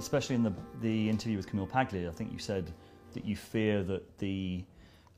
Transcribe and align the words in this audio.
especially 0.00 0.36
in 0.36 0.42
the, 0.42 0.52
the 0.80 1.08
interview 1.08 1.36
with 1.36 1.46
Camille 1.46 1.66
Paglia, 1.66 2.08
I 2.08 2.12
think 2.12 2.32
you 2.32 2.38
said 2.38 2.72
that 3.12 3.24
you 3.24 3.36
fear 3.36 3.82
that 3.84 4.18
the 4.18 4.64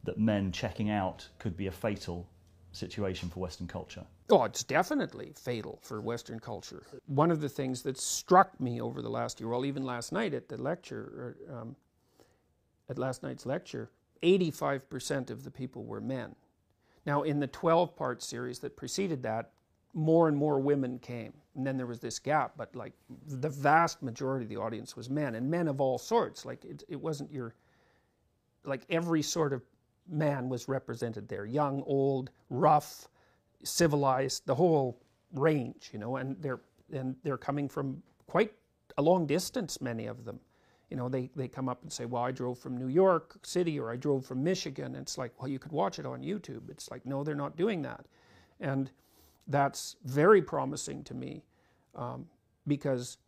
that 0.05 0.19
men 0.19 0.51
checking 0.51 0.91
out 0.91 1.29
could 1.39 1.57
be 1.57 1.69
a 1.69 1.71
fatal 1.71 2.29
situation 2.73 3.29
for 3.29 3.39
Western 3.39 3.69
culture. 3.69 4.05
Oh, 4.31 4.43
it's 4.43 4.65
definitely 4.65 5.33
fatal 5.37 5.79
for 5.83 6.01
Western 6.01 6.41
culture. 6.41 6.83
One 7.07 7.31
of 7.31 7.41
the 7.41 7.49
things 7.49 7.83
that 7.83 7.99
struck 7.99 8.59
me 8.61 8.81
over 8.81 9.01
the 9.01 9.11
last 9.11 9.39
year, 9.39 9.49
well, 9.49 9.65
even 9.65 9.85
last 9.85 10.11
night 10.11 10.35
at 10.35 10.49
the 10.49 10.61
lecture, 10.61 11.37
or, 11.49 11.57
um, 11.57 11.77
at 12.89 12.99
last 12.99 13.23
night's 13.23 13.47
lecture, 13.47 13.91
85% 14.25 15.31
of 15.31 15.45
the 15.45 15.51
people 15.53 15.85
were 15.85 16.01
men. 16.01 16.35
Now, 17.07 17.23
in 17.23 17.39
the 17.39 17.47
12 17.47 17.95
part 17.95 18.23
series 18.23 18.59
that 18.61 18.77
preceded 18.77 19.23
that, 19.23 19.51
more 19.95 20.27
and 20.27 20.37
more 20.37 20.59
women 20.59 20.99
came. 20.99 21.35
And 21.55 21.67
then 21.67 21.77
there 21.77 21.87
was 21.87 22.01
this 22.01 22.19
gap, 22.19 22.53
but 22.57 22.75
like 22.75 22.95
the 23.27 23.49
vast 23.49 24.03
majority 24.03 24.45
of 24.45 24.49
the 24.49 24.57
audience 24.57 24.97
was 24.97 25.11
men, 25.11 25.35
and 25.35 25.51
men 25.51 25.69
of 25.69 25.81
all 25.81 25.99
sorts. 25.99 26.45
Like 26.45 26.65
it, 26.65 26.83
it 26.89 27.01
wasn't 27.01 27.31
your, 27.31 27.55
like 28.65 28.83
every 28.89 29.23
sort 29.23 29.53
of 29.53 29.63
man 30.09 30.49
was 30.49 30.69
represented 30.69 31.29
there 31.29 31.45
young, 31.45 31.83
old, 31.87 32.31
rough, 32.49 33.09
civilized, 33.65 34.47
the 34.47 34.55
whole 34.55 34.99
range, 35.35 35.91
you 35.93 35.99
know, 35.99 36.17
and 36.17 36.41
they're, 36.41 36.61
and 36.93 37.17
they're 37.23 37.39
coming 37.39 37.69
from 37.69 38.03
quite 38.27 38.53
a 38.99 39.03
long 39.03 39.27
distance, 39.27 39.81
many 39.81 40.07
of 40.07 40.25
them 40.25 40.41
you 40.93 40.99
know, 40.99 41.09
they, 41.09 41.31
they 41.35 41.49
come 41.49 41.71
up 41.71 41.81
and 41.81 41.91
say, 41.91 42.05
well, 42.05 42.23
I 42.23 42.33
drove 42.33 42.59
from 42.59 42.77
New 42.77 42.89
York 42.89 43.39
City 43.45 43.81
or 43.81 43.91
I 43.91 43.97
drove 43.97 44.27
from 44.27 44.45
Michigan. 44.45 44.89
And 44.89 44.97
it's 44.97 45.17
like, 45.17 45.33
well, 45.41 45.49
you 45.49 45.59
could 45.59 45.73
watch 45.73 45.99
it 45.99 46.05
on 46.05 46.21
YouTube. 46.21 46.69
It's 46.69 46.91
like, 46.91 47.07
no, 47.07 47.25
they're 47.25 47.35
not 47.35 47.57
doing 47.57 47.81
that. 47.81 48.05
And 48.61 48.91
that's 49.49 49.97
very 50.05 50.43
promising 50.43 51.03
to 51.05 51.15
me 51.15 51.43
um, 51.95 52.27
because, 52.67 53.19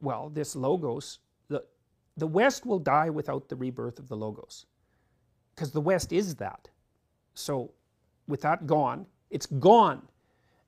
well, 0.00 0.30
this 0.30 0.54
Logos, 0.56 1.18
the, 1.48 1.64
the 2.16 2.26
West 2.26 2.66
will 2.66 2.78
die 2.78 3.10
without 3.10 3.48
the 3.48 3.56
rebirth 3.56 3.98
of 3.98 4.08
the 4.08 4.16
Logos 4.16 4.66
because 5.54 5.70
the 5.70 5.80
West 5.80 6.12
is 6.12 6.34
that. 6.36 6.68
So 7.34 7.70
with 8.26 8.40
that 8.42 8.66
gone, 8.66 9.06
it's 9.30 9.46
gone. 9.46 10.02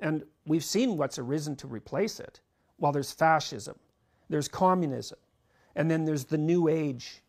And 0.00 0.24
we've 0.46 0.64
seen 0.64 0.96
what's 0.96 1.18
arisen 1.18 1.56
to 1.56 1.66
replace 1.66 2.20
it. 2.20 2.40
Well, 2.78 2.92
there's 2.92 3.12
fascism, 3.12 3.76
there's 4.28 4.48
communism, 4.48 5.18
and 5.76 5.90
then 5.90 6.04
there's 6.04 6.24
the 6.24 6.38
New 6.38 6.68
Age 6.68 7.22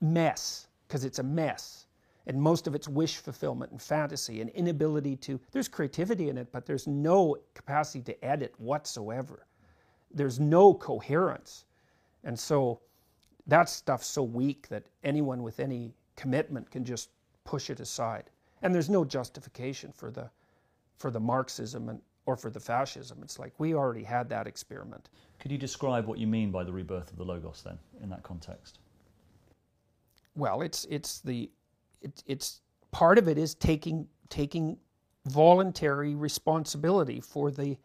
mess, 0.00 0.66
because 0.88 1.04
it's 1.04 1.20
a 1.20 1.22
mess. 1.22 1.86
And 2.30 2.40
most 2.40 2.68
of 2.68 2.76
it's 2.76 2.86
wish 2.86 3.16
fulfillment 3.16 3.72
and 3.72 3.82
fantasy 3.82 4.40
and 4.40 4.50
inability 4.50 5.16
to, 5.16 5.40
there's 5.50 5.66
creativity 5.66 6.28
in 6.28 6.38
it, 6.38 6.52
but 6.52 6.64
there's 6.64 6.86
no 6.86 7.36
capacity 7.54 8.02
to 8.04 8.24
edit 8.24 8.54
whatsoever. 8.58 9.48
There's 10.14 10.38
no 10.38 10.72
coherence. 10.72 11.64
And 12.22 12.38
so 12.38 12.82
that 13.48 13.68
stuff's 13.68 14.06
so 14.06 14.22
weak 14.22 14.68
that 14.68 14.84
anyone 15.02 15.42
with 15.42 15.58
any 15.58 15.92
commitment 16.14 16.70
can 16.70 16.84
just 16.84 17.10
push 17.42 17.68
it 17.68 17.80
aside. 17.80 18.30
And 18.62 18.72
there's 18.72 18.88
no 18.88 19.04
justification 19.04 19.90
for 19.90 20.12
the, 20.12 20.30
for 20.98 21.10
the 21.10 21.18
Marxism 21.18 21.88
and, 21.88 22.00
or 22.26 22.36
for 22.36 22.48
the 22.48 22.60
fascism. 22.60 23.18
It's 23.24 23.40
like 23.40 23.52
we 23.58 23.74
already 23.74 24.04
had 24.04 24.28
that 24.28 24.46
experiment. 24.46 25.08
Could 25.40 25.50
you 25.50 25.58
describe 25.58 26.06
what 26.06 26.20
you 26.20 26.28
mean 26.28 26.52
by 26.52 26.62
the 26.62 26.72
rebirth 26.72 27.10
of 27.10 27.18
the 27.18 27.24
logos 27.24 27.62
then, 27.64 27.76
in 28.00 28.08
that 28.10 28.22
context? 28.22 28.78
Well, 30.36 30.62
it's 30.62 30.84
it's 30.84 31.18
the 31.18 31.50
it, 32.00 32.22
it's 32.26 32.60
part 32.90 33.18
of 33.18 33.28
it 33.28 33.38
is 33.38 33.54
taking 33.54 34.06
taking 34.28 34.78
voluntary 35.26 36.14
responsibility 36.14 37.20
for 37.20 37.50
the 37.50 37.76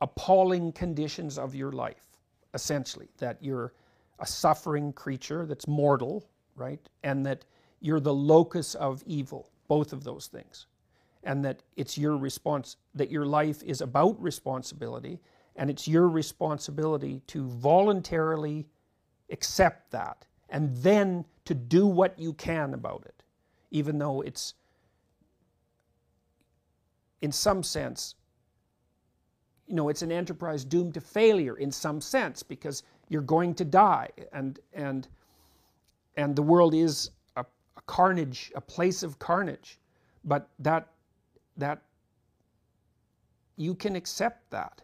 appalling 0.00 0.72
conditions 0.72 1.38
of 1.38 1.54
your 1.54 1.72
life, 1.72 2.06
essentially 2.54 3.08
that 3.18 3.38
you're 3.40 3.72
a 4.18 4.26
suffering 4.26 4.92
creature 4.92 5.46
that's 5.46 5.68
mortal, 5.68 6.28
right, 6.56 6.88
and 7.04 7.24
that 7.24 7.44
you're 7.80 8.00
the 8.00 8.12
locus 8.12 8.74
of 8.74 9.02
evil, 9.06 9.50
both 9.68 9.92
of 9.92 10.02
those 10.02 10.26
things. 10.26 10.66
And 11.24 11.44
that 11.44 11.62
it's 11.76 11.96
your 11.96 12.16
response 12.16 12.76
that 12.94 13.10
your 13.10 13.24
life 13.26 13.62
is 13.62 13.80
about 13.80 14.20
responsibility 14.20 15.20
and 15.54 15.70
it's 15.70 15.86
your 15.86 16.08
responsibility 16.08 17.20
to 17.28 17.46
voluntarily 17.48 18.66
accept 19.30 19.90
that 19.92 20.26
and 20.48 20.76
then 20.78 21.24
to 21.44 21.54
do 21.54 21.86
what 21.86 22.18
you 22.18 22.32
can 22.32 22.74
about 22.74 23.04
it 23.06 23.21
even 23.72 23.98
though 23.98 24.20
it's 24.20 24.54
in 27.20 27.32
some 27.32 27.62
sense 27.64 28.14
you 29.66 29.74
know 29.74 29.88
it's 29.88 30.02
an 30.02 30.12
enterprise 30.12 30.64
doomed 30.64 30.94
to 30.94 31.00
failure 31.00 31.56
in 31.56 31.72
some 31.72 32.00
sense 32.00 32.42
because 32.42 32.84
you're 33.08 33.22
going 33.22 33.54
to 33.54 33.64
die 33.64 34.08
and 34.32 34.60
and 34.72 35.08
and 36.16 36.36
the 36.36 36.42
world 36.42 36.74
is 36.74 37.10
a, 37.36 37.40
a 37.40 37.80
carnage 37.86 38.52
a 38.54 38.60
place 38.60 39.02
of 39.02 39.18
carnage 39.18 39.78
but 40.24 40.48
that 40.60 40.86
that 41.56 41.82
you 43.56 43.74
can 43.74 43.96
accept 43.96 44.50
that. 44.50 44.82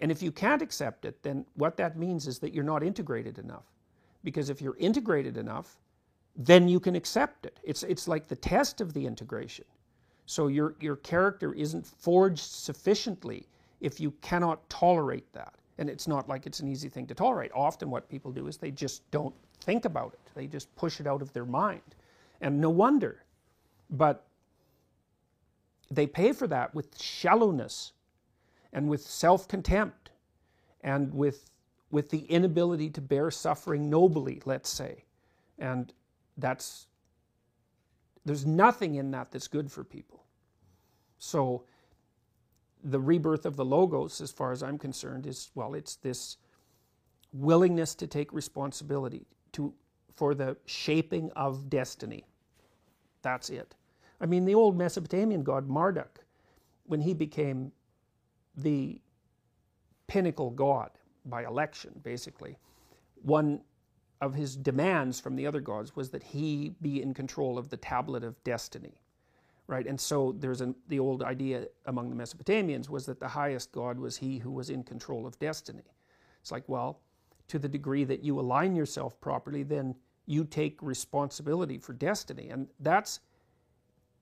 And 0.00 0.10
if 0.12 0.22
you 0.22 0.30
can't 0.30 0.62
accept 0.62 1.04
it, 1.04 1.22
then 1.22 1.44
what 1.54 1.76
that 1.76 1.96
means 1.96 2.26
is 2.26 2.38
that 2.40 2.54
you're 2.54 2.64
not 2.64 2.82
integrated 2.82 3.38
enough. 3.38 3.64
Because 4.24 4.50
if 4.50 4.60
you're 4.60 4.76
integrated 4.78 5.36
enough, 5.36 5.78
then 6.38 6.68
you 6.68 6.78
can 6.78 6.94
accept 6.94 7.44
it. 7.44 7.58
It's, 7.64 7.82
it's 7.82 8.06
like 8.06 8.28
the 8.28 8.36
test 8.36 8.80
of 8.80 8.94
the 8.94 9.04
integration. 9.04 9.64
So 10.24 10.46
your, 10.46 10.76
your 10.80 10.96
character 10.96 11.52
isn't 11.52 11.84
forged 11.84 12.38
sufficiently 12.38 13.48
if 13.80 13.98
you 13.98 14.12
cannot 14.22 14.68
tolerate 14.70 15.30
that. 15.32 15.54
And 15.78 15.90
it's 15.90 16.06
not 16.06 16.28
like 16.28 16.46
it's 16.46 16.60
an 16.60 16.68
easy 16.68 16.88
thing 16.88 17.06
to 17.08 17.14
tolerate. 17.14 17.50
Often 17.54 17.90
what 17.90 18.08
people 18.08 18.30
do 18.30 18.46
is 18.46 18.56
they 18.56 18.70
just 18.70 19.08
don't 19.10 19.34
think 19.60 19.84
about 19.84 20.12
it. 20.12 20.20
They 20.34 20.46
just 20.46 20.74
push 20.76 21.00
it 21.00 21.06
out 21.06 21.22
of 21.22 21.32
their 21.32 21.44
mind. 21.44 21.82
And 22.40 22.60
no 22.60 22.70
wonder. 22.70 23.24
But 23.90 24.24
they 25.90 26.06
pay 26.06 26.32
for 26.32 26.46
that 26.46 26.74
with 26.74 27.00
shallowness 27.00 27.92
and 28.72 28.88
with 28.88 29.00
self 29.00 29.48
contempt 29.48 30.10
and 30.82 31.12
with, 31.12 31.50
with 31.90 32.10
the 32.10 32.20
inability 32.26 32.90
to 32.90 33.00
bear 33.00 33.30
suffering 33.30 33.88
nobly, 33.90 34.40
let's 34.44 34.68
say. 34.68 35.04
And 35.58 35.92
that's, 36.38 36.86
there's 38.24 38.46
nothing 38.46 38.94
in 38.94 39.10
that 39.10 39.30
that's 39.30 39.48
good 39.48 39.70
for 39.70 39.84
people. 39.84 40.24
So, 41.18 41.64
the 42.84 43.00
rebirth 43.00 43.44
of 43.44 43.56
the 43.56 43.64
Logos, 43.64 44.20
as 44.20 44.30
far 44.30 44.52
as 44.52 44.62
I'm 44.62 44.78
concerned, 44.78 45.26
is 45.26 45.50
well, 45.54 45.74
it's 45.74 45.96
this 45.96 46.36
willingness 47.32 47.94
to 47.96 48.06
take 48.06 48.32
responsibility 48.32 49.26
to, 49.52 49.74
for 50.14 50.34
the 50.34 50.56
shaping 50.66 51.30
of 51.32 51.68
destiny. 51.68 52.24
That's 53.22 53.50
it. 53.50 53.74
I 54.20 54.26
mean, 54.26 54.44
the 54.44 54.54
old 54.54 54.76
Mesopotamian 54.76 55.42
god 55.42 55.68
Marduk, 55.68 56.24
when 56.86 57.00
he 57.00 57.14
became 57.14 57.72
the 58.56 59.00
pinnacle 60.06 60.50
god 60.50 60.90
by 61.24 61.44
election, 61.44 62.00
basically, 62.02 62.56
one 63.22 63.60
of 64.20 64.34
his 64.34 64.56
demands 64.56 65.20
from 65.20 65.36
the 65.36 65.46
other 65.46 65.60
gods 65.60 65.94
was 65.94 66.10
that 66.10 66.22
he 66.22 66.74
be 66.82 67.00
in 67.00 67.14
control 67.14 67.58
of 67.58 67.70
the 67.70 67.76
tablet 67.76 68.24
of 68.24 68.42
destiny. 68.44 69.00
Right, 69.66 69.86
and 69.86 70.00
so 70.00 70.34
there's 70.38 70.62
an, 70.62 70.74
the 70.88 70.98
old 70.98 71.22
idea 71.22 71.66
among 71.84 72.08
the 72.08 72.16
Mesopotamians 72.16 72.88
was 72.88 73.04
that 73.04 73.20
the 73.20 73.28
highest 73.28 73.70
god 73.70 73.98
was 73.98 74.16
he 74.16 74.38
who 74.38 74.50
was 74.50 74.70
in 74.70 74.82
control 74.82 75.26
of 75.26 75.38
destiny. 75.38 75.84
It's 76.40 76.50
like, 76.50 76.64
well, 76.68 77.00
to 77.48 77.58
the 77.58 77.68
degree 77.68 78.04
that 78.04 78.24
you 78.24 78.40
align 78.40 78.74
yourself 78.74 79.20
properly, 79.20 79.62
then 79.62 79.94
you 80.24 80.44
take 80.44 80.82
responsibility 80.82 81.76
for 81.76 81.92
destiny, 81.92 82.48
and 82.48 82.68
that's 82.80 83.20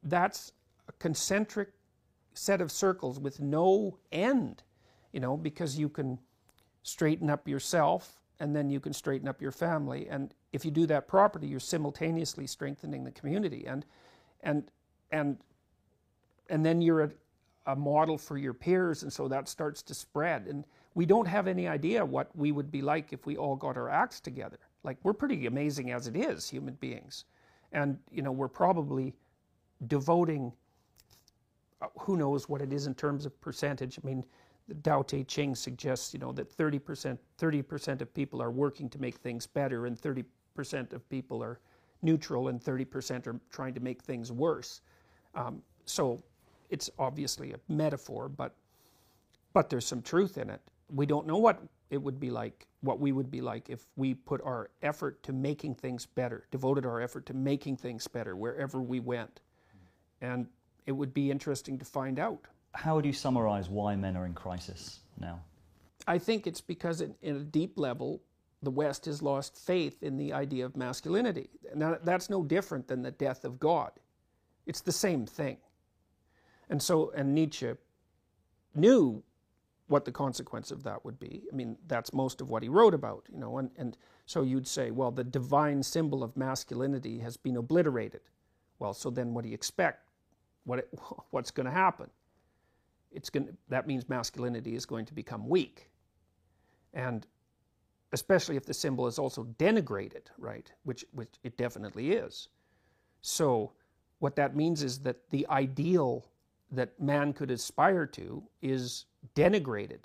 that's 0.02 0.52
a 0.88 0.92
concentric 0.92 1.70
set 2.34 2.60
of 2.60 2.70
circles 2.70 3.18
with 3.18 3.40
no 3.40 3.98
end, 4.12 4.62
you 5.12 5.20
know, 5.20 5.36
because 5.36 5.78
you 5.78 5.88
can 5.88 6.18
straighten 6.82 7.30
up 7.30 7.48
yourself 7.48 8.20
and 8.40 8.54
then 8.54 8.70
you 8.70 8.80
can 8.80 8.92
straighten 8.92 9.28
up 9.28 9.40
your 9.40 9.52
family. 9.52 10.08
And 10.08 10.34
if 10.52 10.64
you 10.64 10.70
do 10.70 10.86
that 10.86 11.08
properly, 11.08 11.46
you're 11.48 11.60
simultaneously 11.60 12.46
strengthening 12.46 13.04
the 13.04 13.10
community. 13.10 13.66
And, 13.66 13.84
and, 14.42 14.70
and, 15.10 15.38
and 16.50 16.64
then 16.64 16.82
you're 16.82 17.02
a, 17.02 17.10
a 17.66 17.76
model 17.76 18.18
for 18.18 18.38
your 18.38 18.54
peers, 18.54 19.02
and 19.02 19.12
so 19.12 19.28
that 19.28 19.48
starts 19.48 19.82
to 19.82 19.94
spread. 19.94 20.46
And 20.46 20.64
we 20.94 21.06
don't 21.06 21.26
have 21.26 21.48
any 21.48 21.66
idea 21.66 22.04
what 22.04 22.34
we 22.36 22.52
would 22.52 22.70
be 22.70 22.82
like 22.82 23.12
if 23.12 23.26
we 23.26 23.36
all 23.36 23.56
got 23.56 23.76
our 23.76 23.88
acts 23.88 24.20
together. 24.20 24.58
Like, 24.84 24.98
we're 25.02 25.14
pretty 25.14 25.46
amazing 25.46 25.90
as 25.90 26.06
it 26.06 26.16
is, 26.16 26.48
human 26.48 26.74
beings. 26.74 27.24
And, 27.72 27.98
you 28.10 28.22
know, 28.22 28.32
we're 28.32 28.48
probably 28.48 29.14
devoting 29.88 30.52
uh, 31.82 31.88
who 31.98 32.16
knows 32.16 32.48
what 32.48 32.62
it 32.62 32.72
is 32.72 32.86
in 32.86 32.94
terms 32.94 33.26
of 33.26 33.38
percentage. 33.40 33.98
I 34.02 34.06
mean, 34.06 34.24
Tao 34.82 35.02
Te 35.02 35.24
Ching 35.24 35.54
suggests, 35.54 36.12
you 36.12 36.20
know, 36.20 36.32
that 36.32 36.56
30%, 36.56 37.18
30% 37.38 38.00
of 38.00 38.12
people 38.14 38.42
are 38.42 38.50
working 38.50 38.88
to 38.90 39.00
make 39.00 39.16
things 39.16 39.46
better 39.46 39.86
and 39.86 40.00
30% 40.00 40.92
of 40.92 41.08
people 41.08 41.42
are 41.42 41.60
neutral 42.02 42.48
and 42.48 42.60
30% 42.60 43.26
are 43.26 43.40
trying 43.50 43.74
to 43.74 43.80
make 43.80 44.02
things 44.02 44.32
worse. 44.32 44.80
Um, 45.34 45.62
so 45.84 46.20
it's 46.70 46.90
obviously 46.98 47.52
a 47.52 47.58
metaphor, 47.68 48.28
but, 48.28 48.54
but 49.52 49.70
there's 49.70 49.86
some 49.86 50.02
truth 50.02 50.38
in 50.38 50.50
it. 50.50 50.60
We 50.92 51.06
don't 51.06 51.26
know 51.26 51.38
what 51.38 51.62
it 51.90 52.02
would 52.02 52.18
be 52.18 52.30
like 52.30 52.66
what 52.86 53.00
we 53.00 53.12
would 53.12 53.30
be 53.30 53.40
like 53.40 53.68
if 53.68 53.86
we 53.96 54.14
put 54.14 54.40
our 54.42 54.70
effort 54.82 55.22
to 55.24 55.32
making 55.32 55.74
things 55.74 56.06
better, 56.06 56.46
devoted 56.50 56.86
our 56.86 57.00
effort 57.00 57.26
to 57.26 57.34
making 57.34 57.76
things 57.76 58.06
better 58.06 58.36
wherever 58.36 58.80
we 58.80 59.00
went. 59.00 59.40
And 60.20 60.46
it 60.86 60.92
would 60.92 61.12
be 61.12 61.30
interesting 61.30 61.78
to 61.78 61.84
find 61.84 62.18
out. 62.18 62.46
How 62.74 62.94
would 62.94 63.06
you 63.06 63.12
summarize 63.12 63.68
why 63.68 63.96
men 63.96 64.16
are 64.16 64.26
in 64.26 64.34
crisis 64.34 65.00
now? 65.18 65.40
I 66.06 66.18
think 66.18 66.46
it's 66.46 66.60
because, 66.60 67.00
in, 67.00 67.14
a 67.22 67.32
deep 67.40 67.78
level, 67.78 68.22
the 68.62 68.70
West 68.70 69.06
has 69.06 69.22
lost 69.22 69.56
faith 69.56 70.02
in 70.02 70.16
the 70.16 70.32
idea 70.32 70.64
of 70.64 70.76
masculinity. 70.76 71.50
Now, 71.74 71.98
that's 72.02 72.30
no 72.30 72.44
different 72.44 72.88
than 72.88 73.02
the 73.02 73.10
death 73.10 73.44
of 73.44 73.58
God. 73.58 73.92
It's 74.66 74.80
the 74.80 74.92
same 74.92 75.26
thing. 75.26 75.58
And 76.68 76.82
so, 76.82 77.12
and 77.16 77.34
Nietzsche 77.34 77.72
knew 78.74 79.22
what 79.88 80.04
the 80.04 80.12
consequence 80.12 80.70
of 80.70 80.82
that 80.82 81.04
would 81.04 81.18
be. 81.18 81.44
I 81.50 81.54
mean, 81.54 81.76
that's 81.86 82.12
most 82.12 82.40
of 82.40 82.50
what 82.50 82.62
he 82.62 82.68
wrote 82.68 82.94
about, 82.94 83.24
you 83.32 83.38
know, 83.38 83.58
and, 83.58 83.70
and 83.76 83.96
so 84.26 84.42
you'd 84.42 84.66
say, 84.66 84.90
well, 84.90 85.12
the 85.12 85.24
divine 85.24 85.82
symbol 85.82 86.24
of 86.24 86.36
masculinity 86.36 87.20
has 87.20 87.36
been 87.36 87.56
obliterated. 87.56 88.22
Well, 88.78 88.94
so 88.94 89.10
then 89.10 89.32
what 89.32 89.44
do 89.44 89.48
you 89.48 89.54
expect? 89.54 90.10
What 90.64 90.88
what's 91.30 91.50
going 91.50 91.66
to 91.66 91.72
happen? 91.72 92.10
It's 93.16 93.30
going 93.30 93.46
to, 93.46 93.52
that 93.68 93.86
means 93.86 94.08
masculinity 94.08 94.76
is 94.76 94.86
going 94.86 95.06
to 95.06 95.14
become 95.14 95.48
weak. 95.48 95.90
And 96.92 97.26
especially 98.12 98.56
if 98.56 98.64
the 98.64 98.74
symbol 98.74 99.06
is 99.06 99.18
also 99.18 99.44
denigrated, 99.58 100.26
right? 100.38 100.70
Which, 100.84 101.04
which 101.12 101.34
it 101.42 101.56
definitely 101.56 102.12
is. 102.12 102.48
So 103.22 103.72
what 104.18 104.36
that 104.36 104.54
means 104.54 104.82
is 104.82 104.98
that 105.00 105.16
the 105.30 105.46
ideal 105.48 106.26
that 106.70 107.00
man 107.00 107.32
could 107.32 107.50
aspire 107.50 108.06
to 108.06 108.42
is 108.60 109.06
denigrated. 109.34 110.00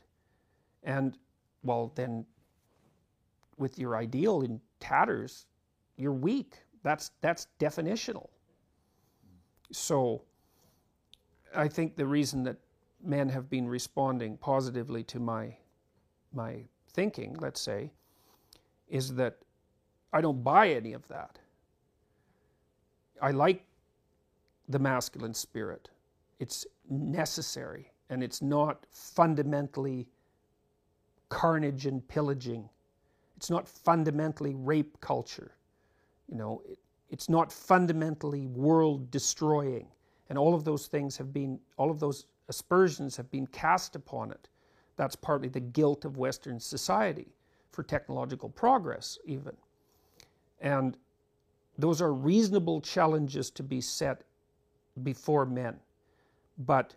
And 0.83 1.17
well, 1.63 1.91
then 1.95 2.25
with 3.57 3.77
your 3.77 3.95
ideal 3.95 4.41
in 4.41 4.59
tatters, 4.79 5.45
you're 5.97 6.13
weak. 6.13 6.55
That's 6.83 7.11
that's 7.21 7.47
definitional. 7.59 8.29
So 9.71 10.23
I 11.55 11.67
think 11.67 11.95
the 11.95 12.05
reason 12.05 12.43
that 12.43 12.57
men 13.03 13.29
have 13.29 13.49
been 13.49 13.67
responding 13.67 14.37
positively 14.37 15.03
to 15.05 15.19
my 15.19 15.55
my 16.33 16.63
thinking, 16.93 17.35
let's 17.39 17.59
say, 17.59 17.91
is 18.87 19.15
that 19.15 19.37
I 20.13 20.21
don't 20.21 20.43
buy 20.43 20.69
any 20.69 20.93
of 20.93 21.07
that. 21.09 21.39
I 23.21 23.31
like 23.31 23.65
the 24.69 24.79
masculine 24.79 25.33
spirit. 25.33 25.89
It's 26.39 26.65
necessary 26.89 27.91
and 28.09 28.23
it's 28.23 28.41
not 28.41 28.85
fundamentally 28.91 30.07
carnage 31.29 31.85
and 31.85 32.05
pillaging. 32.07 32.69
It's 33.37 33.49
not 33.49 33.67
fundamentally 33.67 34.53
rape 34.55 34.99
culture. 35.01 35.51
You 36.27 36.37
know, 36.37 36.61
it, 36.67 36.79
it's 37.09 37.29
not 37.29 37.51
fundamentally 37.51 38.47
world 38.47 39.11
destroying. 39.11 39.87
And 40.29 40.37
all 40.37 40.53
of 40.53 40.63
those 40.63 40.87
things 40.87 41.17
have 41.17 41.33
been, 41.33 41.59
all 41.77 41.91
of 41.91 41.99
those 41.99 42.25
aspersions 42.51 43.15
have 43.15 43.31
been 43.31 43.47
cast 43.47 43.95
upon 43.95 44.29
it. 44.29 44.49
That's 44.97 45.15
partly 45.15 45.47
the 45.47 45.61
guilt 45.61 46.03
of 46.03 46.17
Western 46.17 46.59
society 46.59 47.29
for 47.71 47.81
technological 47.81 48.49
progress, 48.49 49.17
even. 49.25 49.55
And 50.59 50.97
those 51.77 52.01
are 52.01 52.13
reasonable 52.13 52.81
challenges 52.81 53.49
to 53.51 53.63
be 53.63 53.79
set 53.79 54.25
before 55.01 55.45
men. 55.45 55.79
But 56.57 56.93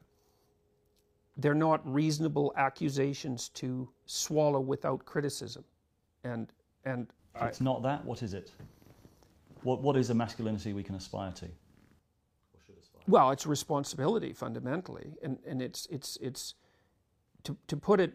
they're 1.36 1.54
not 1.54 1.80
reasonable 2.00 2.52
accusations 2.56 3.48
to 3.50 3.88
swallow 4.06 4.60
without 4.60 5.04
criticism. 5.04 5.64
And, 6.24 6.52
and 6.84 7.06
if 7.36 7.42
it's 7.42 7.60
I, 7.60 7.64
not 7.64 7.84
that, 7.84 8.04
what 8.04 8.24
is 8.24 8.34
it? 8.34 8.50
What, 9.62 9.82
what 9.82 9.96
is 9.96 10.10
a 10.10 10.14
masculinity 10.14 10.72
we 10.72 10.82
can 10.82 10.96
aspire 10.96 11.30
to? 11.36 11.46
Well, 13.06 13.30
it's 13.30 13.46
responsibility 13.46 14.32
fundamentally. 14.32 15.14
And, 15.22 15.38
and 15.46 15.60
it's, 15.60 15.86
it's, 15.90 16.16
it's 16.20 16.54
to, 17.44 17.56
to 17.66 17.76
put 17.76 18.00
it 18.00 18.14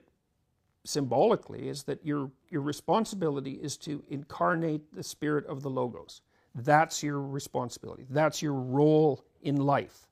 symbolically, 0.84 1.70
is 1.70 1.84
that 1.84 2.04
your, 2.06 2.32
your 2.50 2.62
responsibility 2.62 3.54
is 3.54 3.78
to 3.78 4.04
incarnate 4.10 4.94
the 4.96 5.04
spirit 5.04 5.46
of 5.46 5.62
the 5.62 5.70
Logos. 5.70 6.22
That's 6.56 7.04
your 7.04 7.22
responsibility. 7.22 8.06
That's 8.10 8.42
your 8.42 8.54
role 8.54 9.24
in 9.42 9.58
life. 9.58 10.08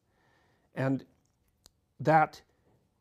And 0.76 1.04
that 2.00 2.42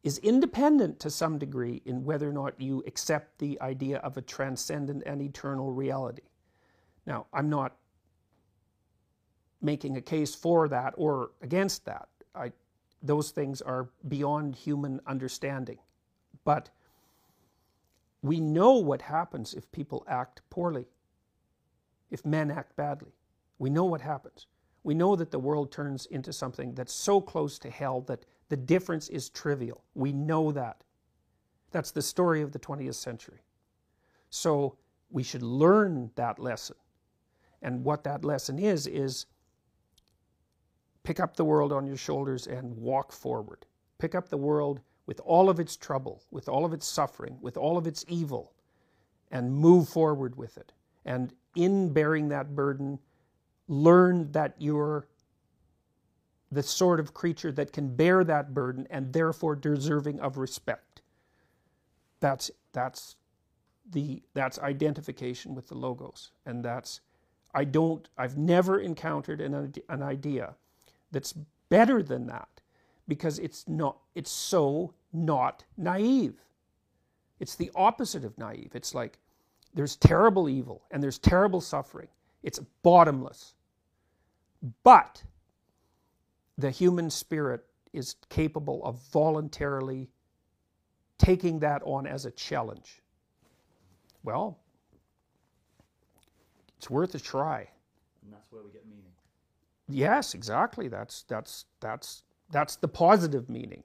is 0.02 0.18
independent 0.18 1.00
to 1.00 1.10
some 1.10 1.36
degree 1.36 1.82
in 1.84 2.04
whether 2.04 2.28
or 2.30 2.32
not 2.32 2.58
you 2.60 2.82
accept 2.86 3.38
the 3.38 3.60
idea 3.60 3.98
of 3.98 4.16
a 4.16 4.22
transcendent 4.22 5.02
and 5.04 5.20
eternal 5.20 5.72
reality. 5.72 6.22
Now, 7.06 7.26
I'm 7.32 7.50
not 7.50 7.76
making 9.60 9.96
a 9.96 10.00
case 10.00 10.34
for 10.34 10.68
that 10.68 10.94
or 10.96 11.30
against 11.42 11.84
that. 11.84 12.08
I, 12.34 12.52
those 13.02 13.30
things 13.30 13.62
are 13.62 13.88
beyond 14.08 14.54
human 14.54 15.00
understanding. 15.06 15.78
But 16.44 16.70
we 18.22 18.40
know 18.40 18.72
what 18.72 19.02
happens 19.02 19.54
if 19.54 19.70
people 19.72 20.04
act 20.08 20.42
poorly, 20.50 20.86
if 22.10 22.24
men 22.24 22.50
act 22.50 22.76
badly. 22.76 23.12
We 23.58 23.70
know 23.70 23.84
what 23.84 24.00
happens. 24.00 24.46
We 24.82 24.94
know 24.94 25.16
that 25.16 25.30
the 25.30 25.38
world 25.38 25.72
turns 25.72 26.06
into 26.06 26.32
something 26.32 26.74
that's 26.74 26.92
so 26.92 27.20
close 27.20 27.58
to 27.60 27.70
hell 27.70 28.02
that 28.02 28.24
the 28.48 28.56
difference 28.56 29.08
is 29.08 29.28
trivial. 29.28 29.82
We 29.94 30.12
know 30.12 30.52
that. 30.52 30.84
That's 31.72 31.90
the 31.90 32.02
story 32.02 32.42
of 32.42 32.52
the 32.52 32.58
20th 32.58 32.94
century. 32.94 33.40
So 34.30 34.76
we 35.10 35.22
should 35.22 35.42
learn 35.42 36.10
that 36.14 36.38
lesson. 36.38 36.76
And 37.62 37.84
what 37.84 38.04
that 38.04 38.24
lesson 38.24 38.58
is, 38.58 38.86
is 38.86 39.26
pick 41.06 41.20
up 41.20 41.36
the 41.36 41.44
world 41.44 41.72
on 41.72 41.86
your 41.86 41.96
shoulders 41.96 42.48
and 42.48 42.76
walk 42.76 43.12
forward. 43.12 43.64
Pick 43.98 44.16
up 44.16 44.28
the 44.28 44.36
world 44.36 44.80
with 45.06 45.20
all 45.20 45.48
of 45.48 45.60
its 45.60 45.76
trouble, 45.76 46.20
with 46.32 46.48
all 46.48 46.64
of 46.64 46.72
its 46.72 46.84
suffering, 46.84 47.38
with 47.40 47.56
all 47.56 47.78
of 47.78 47.86
its 47.86 48.04
evil, 48.08 48.52
and 49.30 49.54
move 49.54 49.88
forward 49.88 50.36
with 50.36 50.58
it. 50.58 50.72
And 51.04 51.32
in 51.54 51.92
bearing 51.92 52.28
that 52.30 52.56
burden, 52.56 52.98
learn 53.68 54.32
that 54.32 54.56
you're 54.58 55.06
the 56.50 56.62
sort 56.62 56.98
of 56.98 57.14
creature 57.14 57.52
that 57.52 57.72
can 57.72 57.94
bear 57.94 58.24
that 58.24 58.52
burden 58.52 58.88
and 58.90 59.12
therefore 59.12 59.54
deserving 59.54 60.18
of 60.18 60.38
respect. 60.38 61.02
That's 62.18 62.50
that's 62.72 63.14
the 63.92 64.24
that's 64.34 64.58
identification 64.58 65.54
with 65.54 65.68
the 65.68 65.76
logos, 65.76 66.32
and 66.46 66.64
that's 66.64 67.00
I 67.54 67.62
don't 67.62 68.08
I've 68.18 68.36
never 68.36 68.80
encountered 68.80 69.40
an 69.40 69.72
an 69.88 70.02
idea 70.02 70.56
that's 71.12 71.34
better 71.68 72.02
than 72.02 72.26
that 72.26 72.48
because 73.08 73.38
it's 73.38 73.68
not 73.68 73.98
it's 74.14 74.30
so 74.30 74.94
not 75.12 75.64
naive. 75.76 76.34
It's 77.38 77.54
the 77.54 77.70
opposite 77.74 78.24
of 78.24 78.36
naive. 78.38 78.70
It's 78.74 78.94
like 78.94 79.18
there's 79.74 79.96
terrible 79.96 80.48
evil 80.48 80.82
and 80.90 81.02
there's 81.02 81.18
terrible 81.18 81.60
suffering. 81.60 82.08
It's 82.42 82.58
bottomless. 82.82 83.54
But 84.82 85.22
the 86.58 86.70
human 86.70 87.10
spirit 87.10 87.64
is 87.92 88.16
capable 88.28 88.84
of 88.84 88.98
voluntarily 89.12 90.08
taking 91.18 91.60
that 91.60 91.82
on 91.84 92.06
as 92.06 92.24
a 92.24 92.30
challenge. 92.30 93.02
Well, 94.22 94.58
it's 96.78 96.90
worth 96.90 97.14
a 97.14 97.20
try. 97.20 97.68
And 98.22 98.32
that's 98.32 98.50
where 98.50 98.62
we 98.62 98.70
get 98.70 98.86
meaning. 98.86 99.05
Yes, 99.88 100.34
exactly. 100.34 100.88
That's 100.88 101.22
that's 101.24 101.66
that's 101.80 102.22
that's 102.50 102.76
the 102.76 102.88
positive 102.88 103.48
meaning. 103.48 103.84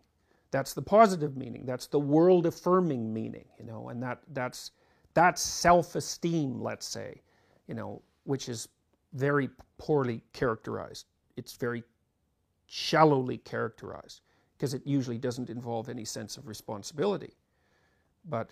That's 0.52 0.74
the 0.74 0.82
positive 0.82 1.38
meaning. 1.38 1.66
That's 1.66 1.88
the 1.88 2.00
world 2.00 2.46
affirming 2.46 3.14
meaning, 3.14 3.46
you 3.60 3.66
know, 3.66 3.90
and 3.90 4.02
that 4.04 4.20
that's 4.34 4.72
that's 5.14 5.42
self-esteem, 5.42 6.60
let's 6.62 6.86
say, 6.88 7.22
you 7.68 7.76
know, 7.76 8.02
which 8.24 8.50
is 8.50 8.70
very 9.14 9.50
poorly 9.78 10.24
characterized. 10.34 11.06
It's 11.38 11.54
very 11.54 11.84
shallowly 12.68 13.38
characterized 13.38 14.22
because 14.58 14.74
it 14.74 14.86
usually 14.86 15.18
doesn't 15.18 15.50
involve 15.50 15.90
any 15.90 16.06
sense 16.06 16.38
of 16.38 16.48
responsibility. 16.48 17.34
But 18.30 18.52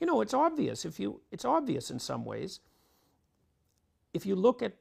you 0.00 0.06
know, 0.06 0.20
it's 0.20 0.34
obvious 0.34 0.84
if 0.84 1.00
you 1.00 1.20
it's 1.32 1.44
obvious 1.44 1.90
in 1.90 1.98
some 1.98 2.24
ways. 2.24 2.60
If 4.14 4.26
you 4.26 4.36
look 4.36 4.62
at 4.62 4.74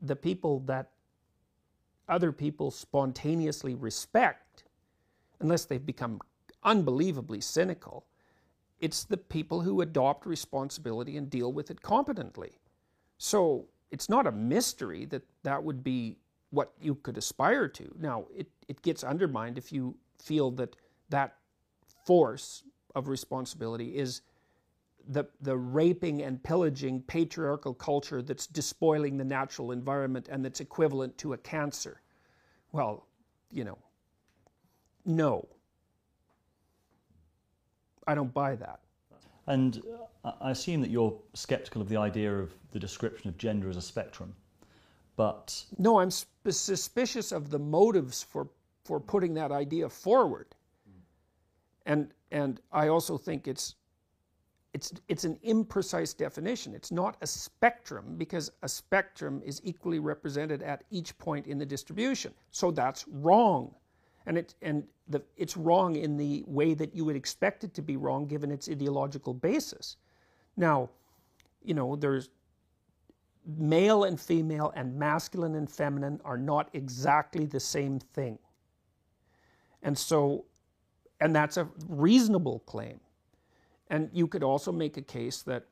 the 0.00 0.16
people 0.16 0.60
that 0.60 0.90
other 2.10 2.32
people 2.32 2.70
spontaneously 2.70 3.74
respect, 3.74 4.64
unless 5.40 5.64
they've 5.64 5.84
become 5.84 6.20
unbelievably 6.64 7.40
cynical, 7.40 8.04
it's 8.80 9.04
the 9.04 9.16
people 9.16 9.60
who 9.60 9.80
adopt 9.80 10.26
responsibility 10.26 11.16
and 11.16 11.30
deal 11.30 11.52
with 11.52 11.70
it 11.70 11.82
competently. 11.82 12.58
So 13.18 13.66
it's 13.90 14.08
not 14.08 14.26
a 14.26 14.32
mystery 14.32 15.04
that 15.06 15.22
that 15.42 15.62
would 15.62 15.84
be 15.84 16.16
what 16.50 16.72
you 16.80 16.94
could 16.96 17.16
aspire 17.16 17.68
to. 17.68 17.94
Now, 17.98 18.24
it, 18.34 18.48
it 18.68 18.82
gets 18.82 19.04
undermined 19.04 19.58
if 19.58 19.72
you 19.72 19.96
feel 20.18 20.50
that 20.52 20.76
that 21.10 21.36
force 22.06 22.64
of 22.94 23.08
responsibility 23.08 23.96
is 23.96 24.22
the, 25.08 25.24
the 25.40 25.56
raping 25.56 26.22
and 26.22 26.42
pillaging 26.42 27.02
patriarchal 27.02 27.74
culture 27.74 28.22
that's 28.22 28.46
despoiling 28.46 29.16
the 29.16 29.24
natural 29.24 29.72
environment 29.72 30.28
and 30.30 30.44
that's 30.44 30.60
equivalent 30.60 31.16
to 31.18 31.32
a 31.32 31.38
cancer. 31.38 32.00
Well, 32.72 33.06
you 33.50 33.64
know, 33.64 33.78
no. 35.04 35.48
I 38.06 38.14
don't 38.14 38.32
buy 38.32 38.56
that. 38.56 38.80
And 39.46 39.82
I 40.24 40.50
assume 40.50 40.80
that 40.80 40.90
you're 40.90 41.16
skeptical 41.34 41.82
of 41.82 41.88
the 41.88 41.96
idea 41.96 42.32
of 42.32 42.52
the 42.72 42.78
description 42.78 43.28
of 43.28 43.38
gender 43.38 43.68
as 43.68 43.76
a 43.76 43.82
spectrum. 43.82 44.34
But 45.16 45.64
no, 45.78 45.98
I'm 45.98 46.10
suspicious 46.10 47.32
of 47.32 47.50
the 47.50 47.58
motives 47.58 48.22
for, 48.22 48.48
for 48.84 49.00
putting 49.00 49.34
that 49.34 49.52
idea 49.52 49.88
forward. 49.88 50.54
And, 51.86 52.12
and 52.30 52.60
I 52.72 52.88
also 52.88 53.18
think 53.18 53.48
it's, 53.48 53.74
it's, 54.72 54.92
it's 55.08 55.24
an 55.24 55.38
imprecise 55.44 56.16
definition. 56.16 56.74
It's 56.74 56.92
not 56.92 57.16
a 57.22 57.26
spectrum 57.26 58.14
because 58.16 58.52
a 58.62 58.68
spectrum 58.68 59.42
is 59.44 59.60
equally 59.64 59.98
represented 59.98 60.62
at 60.62 60.84
each 60.90 61.16
point 61.18 61.46
in 61.46 61.58
the 61.58 61.66
distribution. 61.66 62.32
So 62.52 62.70
that's 62.70 63.04
wrong. 63.08 63.74
And, 64.26 64.38
it, 64.38 64.54
and 64.62 64.84
the, 65.08 65.22
it's 65.36 65.56
wrong 65.56 65.96
in 65.96 66.16
the 66.16 66.44
way 66.46 66.74
that 66.74 66.94
you 66.94 67.04
would 67.04 67.16
expect 67.16 67.64
it 67.64 67.74
to 67.74 67.82
be 67.82 67.96
wrong 67.96 68.26
given 68.26 68.52
its 68.52 68.68
ideological 68.68 69.34
basis. 69.34 69.96
Now, 70.56 70.90
you 71.64 71.74
know, 71.74 71.96
there's 71.96 72.30
male 73.58 74.04
and 74.04 74.20
female 74.20 74.72
and 74.76 74.94
masculine 74.94 75.56
and 75.56 75.68
feminine 75.68 76.20
are 76.24 76.38
not 76.38 76.68
exactly 76.74 77.46
the 77.46 77.58
same 77.58 77.98
thing. 77.98 78.38
And 79.82 79.98
so, 79.98 80.44
and 81.20 81.34
that's 81.34 81.56
a 81.56 81.68
reasonable 81.88 82.60
claim. 82.60 83.00
And 83.90 84.08
you 84.12 84.28
could 84.28 84.44
also 84.44 84.72
make 84.72 84.96
a 84.96 85.02
case 85.02 85.42
that 85.42 85.64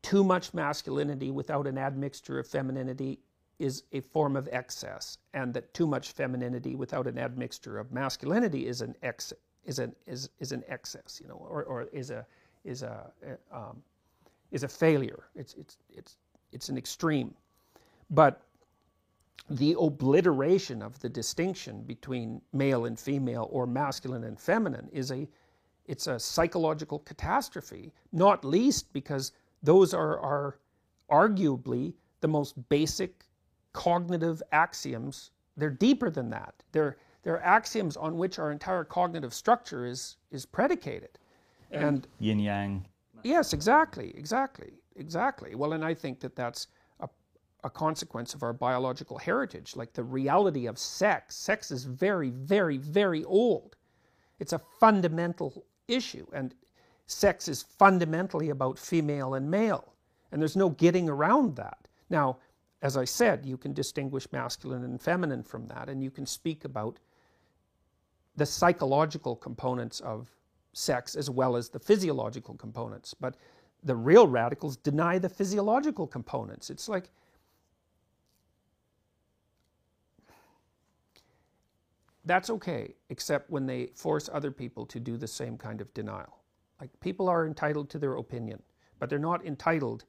too 0.00 0.24
much 0.24 0.54
masculinity 0.54 1.30
without 1.30 1.66
an 1.66 1.76
admixture 1.76 2.38
of 2.38 2.46
femininity 2.46 3.18
is 3.58 3.82
a 3.92 4.00
form 4.00 4.36
of 4.36 4.48
excess, 4.50 5.18
and 5.34 5.52
that 5.54 5.74
too 5.74 5.86
much 5.86 6.12
femininity 6.12 6.74
without 6.74 7.06
an 7.06 7.18
admixture 7.18 7.78
of 7.78 7.92
masculinity 7.92 8.66
is 8.66 8.80
an 8.80 8.94
ex 9.02 9.32
is 9.64 9.78
an 9.78 9.94
is, 10.06 10.30
is 10.40 10.50
an 10.52 10.64
excess, 10.66 11.20
you 11.22 11.28
know, 11.28 11.34
or, 11.34 11.62
or 11.64 11.82
is 11.92 12.10
a 12.10 12.26
is 12.64 12.82
a 12.82 13.12
um, 13.52 13.82
is 14.50 14.64
a 14.64 14.68
failure. 14.68 15.24
It's 15.34 15.54
it's 15.54 15.78
it's 15.90 16.16
it's 16.52 16.68
an 16.68 16.76
extreme, 16.76 17.34
but 18.10 18.42
the 19.50 19.76
obliteration 19.78 20.82
of 20.82 20.98
the 21.00 21.08
distinction 21.08 21.82
between 21.82 22.40
male 22.52 22.86
and 22.86 22.98
female 22.98 23.48
or 23.50 23.66
masculine 23.66 24.24
and 24.24 24.38
feminine 24.38 24.88
is 24.92 25.12
a 25.12 25.28
it's 25.86 26.06
a 26.06 26.18
psychological 26.18 27.00
catastrophe, 27.00 27.92
not 28.12 28.44
least 28.44 28.92
because 28.92 29.32
those 29.62 29.94
are, 29.94 30.18
are 30.20 30.58
arguably 31.10 31.94
the 32.20 32.28
most 32.28 32.54
basic 32.68 33.24
cognitive 33.72 34.42
axioms. 34.52 35.30
They're 35.56 35.70
deeper 35.70 36.10
than 36.10 36.30
that. 36.30 36.54
They're, 36.72 36.96
they're 37.22 37.42
axioms 37.42 37.96
on 37.96 38.16
which 38.16 38.38
our 38.38 38.52
entire 38.52 38.84
cognitive 38.84 39.34
structure 39.34 39.86
is, 39.86 40.16
is 40.30 40.46
predicated. 40.46 41.18
And 41.70 42.06
yin 42.20 42.38
yang. 42.38 42.86
Yes, 43.22 43.52
exactly, 43.52 44.12
exactly, 44.16 44.72
exactly. 44.96 45.54
Well, 45.54 45.72
and 45.72 45.84
I 45.84 45.94
think 45.94 46.20
that 46.20 46.36
that's 46.36 46.66
a, 47.00 47.08
a 47.64 47.70
consequence 47.70 48.34
of 48.34 48.42
our 48.42 48.52
biological 48.52 49.16
heritage, 49.16 49.74
like 49.76 49.92
the 49.92 50.02
reality 50.02 50.66
of 50.66 50.78
sex. 50.78 51.36
Sex 51.36 51.70
is 51.70 51.84
very, 51.84 52.30
very, 52.30 52.76
very 52.76 53.24
old. 53.24 53.76
It's 54.38 54.52
a 54.52 54.60
fundamental 54.80 55.64
issue, 55.92 56.26
and 56.32 56.54
sex 57.06 57.48
is 57.48 57.62
fundamentally 57.62 58.50
about 58.50 58.78
female 58.78 59.34
and 59.34 59.50
male, 59.50 59.92
and 60.30 60.40
there's 60.40 60.56
no 60.56 60.70
getting 60.70 61.08
around 61.08 61.56
that. 61.56 61.88
Now, 62.10 62.38
as 62.82 62.96
I 62.96 63.04
said, 63.04 63.46
you 63.46 63.56
can 63.56 63.72
distinguish 63.72 64.30
masculine 64.32 64.84
and 64.84 65.00
feminine 65.00 65.42
from 65.42 65.66
that, 65.68 65.88
and 65.88 66.02
you 66.02 66.10
can 66.10 66.26
speak 66.26 66.64
about 66.64 66.98
the 68.36 68.46
psychological 68.46 69.36
components 69.36 70.00
of 70.00 70.28
sex 70.72 71.14
as 71.14 71.28
well 71.28 71.54
as 71.54 71.68
the 71.68 71.78
physiological 71.78 72.54
components. 72.54 73.14
But 73.14 73.36
the 73.84 73.94
real 73.94 74.26
radicals 74.26 74.76
deny 74.76 75.18
the 75.18 75.28
physiological 75.28 76.06
components. 76.06 76.70
It's 76.70 76.88
like, 76.88 77.10
that's 82.24 82.50
okay, 82.50 82.94
except 83.10 83.50
when 83.50 83.66
they 83.66 83.90
force 83.94 84.28
other 84.32 84.50
people 84.50 84.86
to 84.86 85.00
do 85.00 85.16
the 85.16 85.26
same 85.26 85.56
kind 85.56 85.80
of 85.80 85.92
denial. 85.94 86.38
Like, 86.80 86.90
people 87.00 87.28
are 87.28 87.46
entitled 87.46 87.90
to 87.90 87.98
their 87.98 88.14
opinion, 88.16 88.62
but 88.98 89.10
they're 89.10 89.18
not 89.18 89.44
entitled 89.44 90.04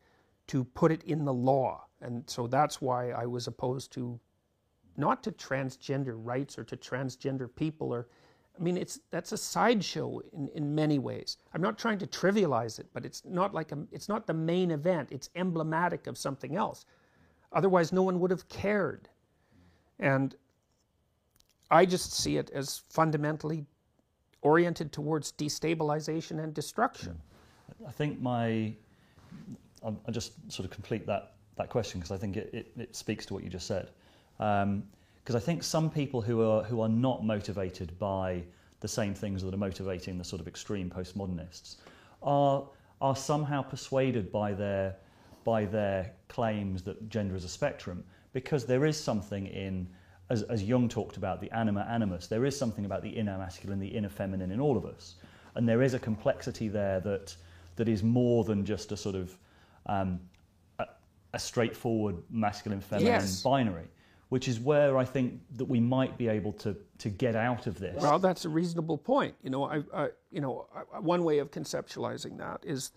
to 0.48 0.63
put 0.63 0.91
it 0.91 1.03
in 1.03 1.25
the 1.25 1.34
law. 1.34 1.86
And 2.01 2.24
so 2.29 2.48
that's 2.48 2.82
why 2.82 3.12
I 3.12 3.25
was 3.25 3.48
opposed 3.48 3.91
to, 3.93 4.20
not 4.98 5.24
to 5.24 5.32
transgender 5.32 6.15
rights 6.15 6.58
or 6.58 6.63
to 6.65 6.77
transgender 6.77 7.48
people 7.55 7.93
or, 7.93 8.08
I 8.60 8.62
mean, 8.62 8.77
it's 8.77 9.00
that's 9.10 9.32
a 9.32 9.38
sideshow 9.38 10.20
in, 10.32 10.48
in 10.50 10.75
many 10.75 11.00
ways. 11.00 11.38
I'm 11.53 11.62
not 11.62 11.79
trying 11.79 11.98
to 12.00 12.08
trivialize 12.08 12.77
it, 12.77 12.88
but 12.93 13.03
it's 13.03 13.24
not 13.25 13.53
like 13.53 13.72
a, 13.72 13.79
it's 13.91 14.08
not 14.08 14.27
the 14.27 14.34
main 14.34 14.70
event. 14.70 15.10
It's 15.12 15.29
emblematic 15.36 16.05
of 16.05 16.17
something 16.17 16.55
else. 16.55 16.86
Otherwise, 17.51 17.91
no 17.91 18.03
one 18.03 18.20
would 18.20 18.29
have 18.29 18.48
cared. 18.50 19.10
And 20.00 20.36
I 21.74 21.86
just 21.86 22.13
see 22.13 22.38
it 22.38 22.51
as 22.51 22.84
fundamentally 22.89 23.65
oriented 24.42 24.92
towards 24.92 25.32
destabilization 25.32 26.44
and 26.44 26.53
destruction. 26.53 27.20
I 27.88 27.92
think 27.92 28.22
my 28.22 28.74
I'll 29.84 30.13
just 30.13 30.51
sort 30.51 30.65
of 30.65 30.72
complete 30.72 31.06
that, 31.08 31.34
that 31.58 31.70
question 31.70 32.00
because 32.00 32.12
I 32.12 32.18
think 32.18 32.38
it, 32.38 32.50
it, 32.53 32.72
it, 32.77 32.96
speaks 32.96 33.25
to 33.25 33.34
what 33.34 33.44
you 33.44 33.50
just 33.50 33.68
said. 33.68 33.89
Because 34.38 34.63
um, 34.63 35.36
I 35.36 35.39
think 35.39 35.63
some 35.63 35.89
people 35.89 36.22
who 36.22 36.42
are, 36.42 36.63
who 36.63 36.82
are 36.82 36.89
not 36.89 37.25
motivated 37.25 37.98
by 38.00 38.44
the 38.80 38.88
same 38.88 39.13
things 39.13 39.44
that 39.44 39.53
are 39.53 39.58
motivating 39.58 40.18
the 40.18 40.24
sort 40.24 40.42
of 40.42 40.48
extreme 40.48 40.89
postmodernists 40.89 41.77
are, 42.22 42.63
are 43.01 43.15
somehow 43.15 43.62
persuaded 43.62 44.32
by 44.32 44.53
their, 44.53 44.96
by 45.44 45.65
their 45.65 46.12
claims 46.30 46.82
that 46.84 47.10
gender 47.10 47.36
is 47.36 47.44
a 47.44 47.50
spectrum 47.50 48.03
because 48.32 48.65
there 48.65 48.86
is 48.86 48.98
something 48.98 49.48
in, 49.48 49.88
as, 50.30 50.44
as 50.44 50.63
Jung 50.63 50.89
talked 50.89 51.18
about, 51.18 51.42
the 51.42 51.51
anima 51.51 51.86
animus, 51.89 52.27
there 52.27 52.46
is 52.46 52.58
something 52.58 52.86
about 52.86 53.03
the 53.03 53.10
inner 53.10 53.38
masculine, 53.38 53.80
the 53.80 53.88
inner 53.88 54.10
feminine 54.10 54.51
in 54.51 54.60
all 54.60 54.77
of 54.77 54.86
us. 54.86 55.15
And 55.56 55.68
there 55.68 55.82
is 55.82 55.94
a 55.94 56.00
complexity 56.00 56.68
there 56.68 57.00
that, 57.01 57.36
that 57.75 57.88
is 57.88 58.03
more 58.03 58.44
than 58.44 58.65
just 58.65 58.92
a 58.92 58.98
sort 58.98 59.15
of 59.15 59.38
um, 59.86 60.20
a, 60.80 60.86
a, 61.34 61.39
straightforward 61.39 62.15
masculine 62.30 62.82
feminine 62.82 63.13
yes. 63.13 63.42
binary 63.42 63.88
which 64.34 64.48
is 64.48 64.60
where 64.60 64.98
I 64.98 65.06
think 65.06 65.39
that 65.58 65.65
we 65.65 65.80
might 65.80 66.18
be 66.18 66.27
able 66.27 66.53
to 66.53 66.75
to 66.98 67.10
get 67.10 67.36
out 67.36 67.68
of 67.68 67.77
this. 67.77 68.01
Well, 68.01 68.18
that's 68.18 68.46
a 68.46 68.50
reasonable 68.50 68.98
point. 68.98 69.36
You 69.44 69.51
know, 69.51 69.65
I, 69.65 69.84
I 69.94 70.10
you 70.32 70.42
know, 70.42 70.65
I, 70.75 71.00
one 71.00 71.24
way 71.24 71.38
of 71.38 71.51
conceptualizing 71.51 72.39
that 72.39 72.62
is 72.63 72.94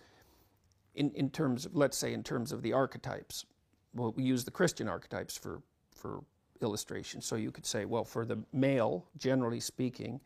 in 0.95 1.11
in 1.11 1.29
terms 1.29 1.67
of 1.67 1.75
let's 1.75 1.95
say 1.95 2.11
in 2.11 2.23
terms 2.23 2.51
of 2.51 2.63
the 2.63 2.73
archetypes. 2.73 3.45
Well, 3.93 4.15
we 4.17 4.23
use 4.23 4.45
the 4.45 4.51
Christian 4.51 4.87
archetypes 4.87 5.37
for 5.37 5.61
for 5.93 6.23
illustration. 6.61 7.21
So 7.21 7.35
you 7.35 7.51
could 7.51 7.65
say, 7.65 7.85
well, 7.85 8.03
for 8.03 8.25
the 8.25 8.39
male, 8.53 9.05
generally 9.17 9.59
speaking, 9.59 10.19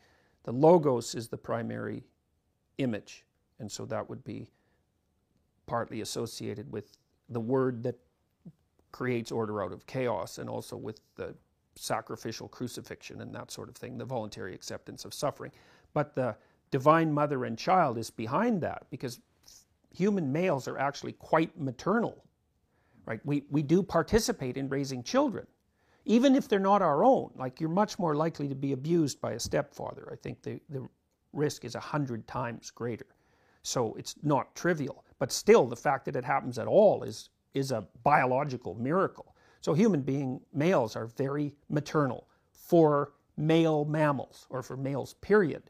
the 0.44 0.52
logos 0.52 1.16
is 1.16 1.28
the 1.28 1.38
primary 1.38 2.04
image, 2.78 3.26
and 3.60 3.72
so 3.72 3.86
that 3.86 4.10
would 4.10 4.24
be 4.24 4.50
partly 5.68 6.02
associated 6.02 6.72
with 6.72 6.98
the 7.30 7.40
word 7.40 7.84
that 7.84 7.98
creates 8.92 9.32
order 9.32 9.64
out 9.64 9.72
of 9.72 9.86
chaos 9.86 10.38
and 10.38 10.50
also 10.50 10.76
with 10.76 11.00
the 11.16 11.34
sacrificial 11.76 12.48
crucifixion 12.48 13.22
and 13.22 13.34
that 13.34 13.52
sort 13.52 13.70
of 13.70 13.76
thing, 13.76 13.98
the 13.98 14.06
voluntary 14.06 14.54
acceptance 14.54 15.06
of 15.06 15.14
suffering. 15.14 15.52
But 15.94 16.16
the 16.16 16.36
divine 16.72 17.14
mother 17.14 17.46
and 17.46 17.58
child 17.58 17.98
is 17.98 18.10
behind 18.10 18.62
that 18.62 18.86
because 18.90 19.20
human 19.96 20.32
males 20.32 20.68
are 20.68 20.78
actually 20.78 21.14
quite 21.14 21.58
maternal. 21.60 22.24
Right? 23.06 23.20
We, 23.26 23.44
we 23.50 23.64
do 23.64 23.82
participate 23.82 24.58
in 24.58 24.70
raising 24.70 25.04
children, 25.04 25.48
even 26.06 26.36
if 26.36 26.48
they're 26.48 26.60
not 26.60 26.82
our 26.82 27.04
own. 27.04 27.32
Like 27.36 27.60
you're 27.60 27.70
much 27.70 28.00
more 28.00 28.16
likely 28.16 28.48
to 28.48 28.56
be 28.56 28.74
abused 28.74 29.22
by 29.22 29.34
a 29.34 29.40
stepfather. 29.40 30.10
I 30.12 30.16
think 30.16 30.42
the, 30.42 30.60
the 30.70 30.88
risk 31.34 31.66
is 31.66 31.76
a 31.76 31.80
hundred 31.80 32.28
times 32.28 32.72
greater. 32.72 33.06
So 33.64 33.94
it's 33.96 34.16
not 34.24 34.56
trivial. 34.56 35.06
But 35.20 35.32
still, 35.32 35.68
the 35.68 35.76
fact 35.76 36.06
that 36.06 36.16
it 36.16 36.26
happens 36.26 36.58
at 36.58 36.68
all 36.68 37.04
is, 37.04 37.30
is 37.54 37.72
a 37.72 37.88
biological 38.04 38.76
miracle. 38.76 39.36
So 39.62 39.74
human 39.74 40.02
being 40.02 40.42
males 40.54 40.96
are 40.96 41.06
very 41.06 41.54
maternal 41.70 42.28
for 42.52 43.14
male 43.38 43.86
mammals 43.86 44.48
or 44.50 44.64
for 44.64 44.76
males, 44.76 45.14
period. 45.16 45.64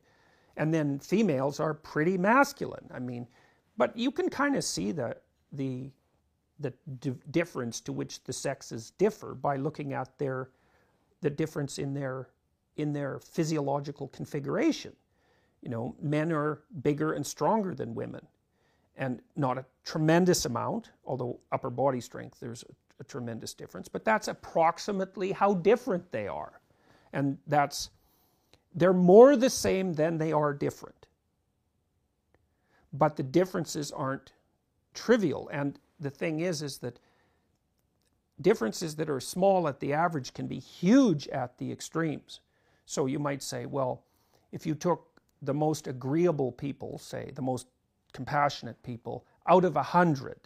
And 0.55 0.73
then 0.73 0.99
females 0.99 1.59
are 1.59 1.73
pretty 1.73 2.17
masculine. 2.17 2.89
I 2.93 2.99
mean, 2.99 3.27
but 3.77 3.95
you 3.97 4.11
can 4.11 4.29
kind 4.29 4.55
of 4.55 4.63
see 4.63 4.91
the, 4.91 5.17
the, 5.51 5.91
the 6.61 6.73
d- 6.99 7.13
difference 7.31 7.81
to 7.81 7.93
which 7.93 8.23
the 8.23 8.33
sexes 8.33 8.91
differ 8.91 9.33
by 9.33 9.57
looking 9.57 9.93
at 9.93 10.17
their, 10.17 10.49
the 11.21 11.29
difference 11.29 11.79
in 11.79 11.93
their, 11.93 12.29
in 12.77 12.93
their 12.93 13.19
physiological 13.19 14.07
configuration. 14.09 14.93
You 15.61 15.69
know, 15.69 15.95
men 16.01 16.31
are 16.31 16.61
bigger 16.81 17.13
and 17.13 17.25
stronger 17.25 17.75
than 17.75 17.93
women 17.93 18.25
and 18.97 19.21
not 19.35 19.57
a 19.57 19.65
tremendous 19.85 20.45
amount, 20.45 20.91
although 21.05 21.39
upper 21.51 21.69
body 21.69 22.01
strength, 22.01 22.39
there's 22.39 22.63
a, 22.63 23.01
a 23.01 23.03
tremendous 23.03 23.53
difference, 23.53 23.87
but 23.87 24.05
that's 24.05 24.27
approximately 24.27 25.31
how 25.31 25.53
different 25.53 26.11
they 26.11 26.27
are. 26.27 26.61
And 27.13 27.37
that's, 27.47 27.89
they're 28.75 28.93
more 28.93 29.35
the 29.35 29.49
same 29.49 29.93
than 29.93 30.17
they 30.17 30.31
are 30.31 30.53
different. 30.53 31.07
But 32.93 33.15
the 33.15 33.23
differences 33.23 33.91
aren't 33.91 34.33
trivial. 34.93 35.49
And 35.51 35.79
the 36.01 36.09
thing 36.09 36.41
is, 36.41 36.61
is 36.61 36.79
that 36.79 36.99
differences 38.41 38.95
that 38.95 39.09
are 39.09 39.19
small 39.19 39.67
at 39.67 39.79
the 39.79 39.93
average 39.93 40.33
can 40.33 40.47
be 40.47 40.59
huge 40.59 41.27
at 41.29 41.57
the 41.57 41.71
extremes. 41.71 42.39
So 42.85 43.05
you 43.05 43.19
might 43.19 43.43
say, 43.43 43.65
well, 43.65 44.03
if 44.51 44.65
you 44.65 44.75
took 44.75 45.07
the 45.41 45.53
most 45.53 45.87
agreeable 45.87 46.51
people, 46.51 46.97
say, 46.97 47.31
the 47.35 47.41
most 47.41 47.67
compassionate 48.13 48.81
people, 48.83 49.25
out 49.47 49.63
of 49.63 49.75
a 49.75 49.83
hundred 49.83 50.39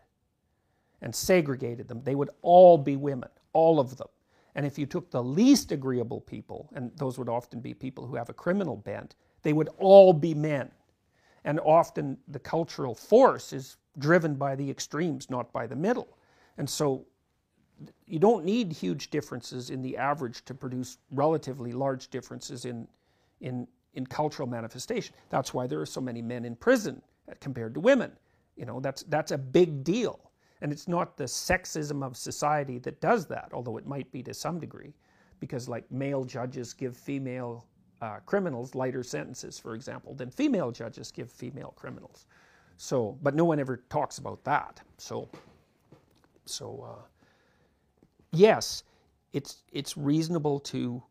and 1.02 1.14
segregated 1.14 1.88
them, 1.88 2.02
they 2.04 2.16
would 2.16 2.30
all 2.42 2.78
be 2.78 2.96
women, 2.96 3.30
all 3.54 3.80
of 3.80 3.98
them. 3.98 4.08
And 4.56 4.66
if 4.66 4.78
you 4.78 4.86
took 4.86 5.12
the 5.12 5.24
least 5.24 5.72
agreeable 5.72 6.22
people, 6.22 6.70
and 6.74 6.92
those 6.96 7.18
would 7.18 7.28
often 7.28 7.60
be 7.60 7.74
people 7.74 8.06
who 8.08 8.16
have 8.16 8.30
a 8.30 8.34
criminal 8.34 8.78
bent, 8.78 9.16
they 9.42 9.54
would 9.54 9.70
all 9.80 10.14
be 10.14 10.34
men. 10.34 10.72
And 11.44 11.60
often 11.60 12.18
the 12.28 12.40
cultural 12.40 12.96
force 12.96 13.52
is 13.52 13.78
driven 13.98 14.36
by 14.36 14.56
the 14.56 14.70
extremes, 14.70 15.30
not 15.30 15.52
by 15.52 15.68
the 15.68 15.75
middle. 15.75 16.18
And 16.58 16.70
so 16.70 17.06
you 18.06 18.20
don't 18.20 18.46
need 18.46 18.72
huge 18.72 19.10
differences 19.10 19.70
in 19.70 19.82
the 19.82 19.98
average 19.98 20.46
to 20.46 20.54
produce 20.54 20.98
relatively 21.12 21.72
large 21.72 22.10
differences 22.10 22.66
in, 22.66 22.88
in, 23.42 23.68
in 23.94 24.06
cultural 24.06 24.48
manifestation. 24.48 25.14
That's 25.30 25.54
why 25.54 25.68
there 25.68 25.82
are 25.82 25.86
so 25.86 26.02
many 26.02 26.22
men 26.22 26.46
in 26.46 26.56
prison 26.56 27.02
compared 27.40 27.74
to 27.74 27.80
women. 27.80 28.12
You 28.56 28.66
know, 28.66 28.80
that's, 28.80 29.04
that's 29.04 29.32
a 29.32 29.38
big 29.38 29.84
deal. 29.84 30.20
And 30.62 30.72
it's 30.72 30.88
not 30.88 31.18
the 31.18 31.25
sexism 31.25 32.04
of 32.04 32.16
society 32.16 32.78
that 32.80 33.02
does 33.02 33.28
that, 33.28 33.50
although 33.52 33.78
it 33.78 33.86
might 33.86 34.10
be 34.12 34.24
to 34.24 34.34
some 34.34 34.60
degree, 34.60 34.94
because 35.40 35.68
like 35.68 35.90
male 35.92 36.24
judges 36.24 36.74
give 36.74 36.96
female 36.96 37.66
uh, 38.02 38.20
criminals 38.25 38.74
lighter 38.74 39.04
sentences, 39.04 39.60
for 39.60 39.75
example, 39.75 40.14
than 40.14 40.30
female 40.30 40.72
judges 40.72 41.12
give 41.12 41.30
female 41.30 41.74
criminals. 41.75 42.25
So, 42.77 43.17
but 43.22 43.36
no 43.36 43.46
one 43.46 43.60
ever 43.60 43.77
talks 43.89 44.17
about 44.17 44.44
that. 44.44 44.82
So, 44.98 45.29
so 46.46 46.86
uh, 46.88 47.01
yes, 48.32 48.84
it's 49.34 49.63
it's 49.72 49.98
reasonable 49.98 50.60
to 50.62 51.01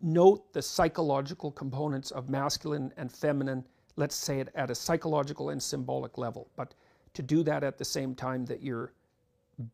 note 0.00 0.52
the 0.52 0.62
psychological 0.62 1.50
components 1.52 2.10
of 2.10 2.28
masculine 2.28 2.92
and 2.96 3.10
feminine, 3.10 3.64
let's 3.96 4.16
say 4.16 4.40
it 4.40 4.48
at 4.54 4.70
a 4.70 4.74
psychological 4.74 5.50
and 5.50 5.62
symbolic 5.62 6.18
level, 6.18 6.48
but 6.56 6.74
to 7.14 7.22
do 7.22 7.42
that 7.44 7.62
at 7.62 7.78
the 7.78 7.84
same 7.84 8.14
time 8.14 8.44
that 8.46 8.62
you're 8.62 8.92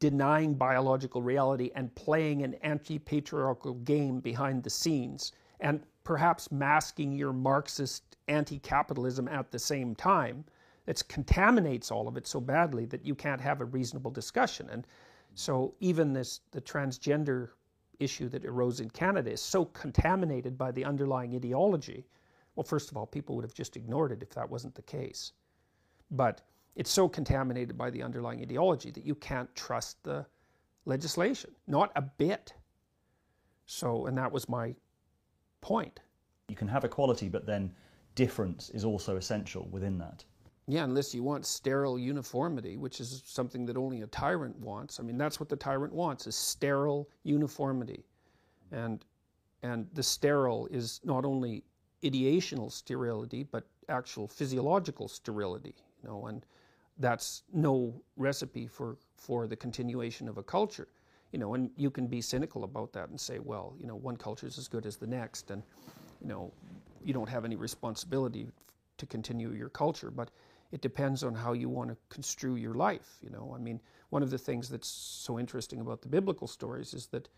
denying 0.01 0.55
biological 0.55 1.23
reality 1.23 1.71
and 1.75 1.95
playing 1.95 2.43
an 2.43 2.55
anti 2.55 2.99
patriarchal 2.99 3.75
game 3.75 4.21
behind 4.21 4.63
the 4.63 4.71
scenes, 4.71 5.33
and 5.61 5.83
perhaps 6.05 6.51
masking 6.51 7.13
your 7.13 7.33
Marxist 7.33 8.08
anti 8.29 8.59
capitalism 8.59 9.29
at 9.29 9.51
the 9.51 9.59
same 9.59 9.95
time, 9.95 10.45
that 10.87 11.07
contaminates 11.09 11.91
all 11.91 12.09
of 12.09 12.17
it 12.17 12.27
so 12.27 12.41
badly 12.41 12.87
that 12.87 13.05
you 13.05 13.15
can't 13.15 13.41
have 13.41 13.61
a 13.61 13.65
reasonable 13.67 14.11
discussion. 14.11 14.69
And 14.71 14.87
so, 15.35 15.75
even 15.81 16.13
this 16.13 16.41
the 16.51 16.61
transgender 16.61 17.51
issue 17.99 18.29
that 18.29 18.45
arose 18.45 18.81
in 18.81 18.91
Canada 18.91 19.31
is 19.31 19.41
so 19.41 19.65
contaminated 19.67 20.57
by 20.57 20.71
the 20.71 20.85
underlying 20.85 21.35
ideology. 21.35 22.07
Well, 22.55 22.65
first 22.65 22.91
of 22.91 22.97
all, 22.97 23.07
people 23.07 23.37
would 23.37 23.45
have 23.45 23.55
just 23.55 23.77
ignored 23.77 24.13
it 24.13 24.23
if 24.23 24.31
that 24.31 24.49
wasn't 24.49 24.75
the 24.75 24.83
case. 24.83 25.33
But 26.11 26.41
it's 26.75 26.91
so 26.91 27.09
contaminated 27.09 27.77
by 27.77 27.91
the 27.91 28.03
underlying 28.03 28.41
ideology 28.41 28.91
that 28.93 29.05
you 29.05 29.15
can't 29.15 29.53
trust 29.55 30.03
the 30.05 30.25
legislation, 30.85 31.51
not 31.67 31.93
a 31.97 32.03
bit. 32.03 32.55
So, 33.67 34.07
and 34.07 34.17
that 34.17 34.33
was 34.33 34.49
my 34.49 34.75
point. 35.61 36.01
You 36.49 36.57
can 36.57 36.69
have 36.69 36.85
equality, 36.85 37.29
but 37.29 37.47
then 37.47 37.75
difference 38.19 38.71
is 38.71 38.85
also 38.85 39.17
essential 39.17 39.69
within 39.71 39.97
that. 39.99 40.25
Yeah, 40.67 40.83
unless 40.83 41.15
you 41.15 41.23
want 41.23 41.47
sterile 41.47 41.99
uniformity, 41.99 42.77
which 42.77 43.01
is 43.01 43.23
something 43.25 43.65
that 43.67 43.77
only 43.77 44.03
a 44.03 44.09
tyrant 44.09 44.59
wants. 44.59 44.99
I 44.99 45.05
mean, 45.05 45.17
that's 45.17 45.39
what 45.39 45.49
the 45.49 45.57
tyrant 45.57 45.93
wants 45.93 46.27
is 46.27 46.35
sterile 46.35 47.09
uniformity. 47.23 48.05
And 48.73 49.05
and 49.63 49.87
the 49.95 50.03
sterile 50.03 50.69
is 50.71 51.01
not 51.05 51.25
only 51.25 51.63
ideational 52.03 52.71
sterility, 52.71 53.45
but 53.45 53.65
actual 53.89 54.27
physiological 54.27 55.09
sterility, 55.09 55.75
you 56.03 56.09
know, 56.09 56.27
and 56.27 56.45
that's 56.99 57.43
no 57.53 57.95
recipe 58.17 58.67
for, 58.67 58.97
for 59.17 59.47
the 59.47 59.57
continuation 59.57 60.29
of 60.29 60.39
a 60.39 60.43
culture. 60.43 60.89
You 61.33 61.39
know, 61.39 61.55
and 61.55 61.71
you 61.77 61.91
can 61.91 62.07
be 62.07 62.21
cynical 62.21 62.65
about 62.65 62.93
that 62.93 63.09
and 63.11 63.21
say, 63.21 63.39
well, 63.39 63.75
you 63.81 63.87
know, 63.87 63.97
one 63.97 64.17
culture 64.17 64.47
is 64.47 64.59
as 64.59 64.69
good 64.69 64.87
as 64.87 64.97
the 64.97 65.07
next, 65.07 65.51
and 65.51 65.63
you 66.21 66.29
know, 66.29 66.53
you 67.05 67.13
don't 67.13 67.29
have 67.29 67.45
any 67.45 67.57
responsibility 67.57 68.49
to 68.99 69.07
continue 69.07 69.53
your 69.53 69.69
culture. 69.69 70.11
But 70.11 70.31
it 70.73 70.81
depends 70.81 71.23
on 71.23 71.35
how 71.35 71.53
you 71.53 71.69
want 71.69 71.91
to 71.91 71.97
construe 72.09 72.57
your 72.57 72.75
life. 72.75 73.17
You 73.23 73.31
know, 73.31 73.55
I 73.55 73.59
mean, 73.59 73.81
one 74.11 74.23
of 74.23 74.31
the 74.31 74.39
things 74.39 74.69
that's 74.69 74.89
so 74.89 75.39
interesting 75.39 75.81
about 75.81 76.03
the 76.03 76.09
biblical 76.09 76.47
stories 76.47 76.95
is 76.95 77.07
that 77.07 77.29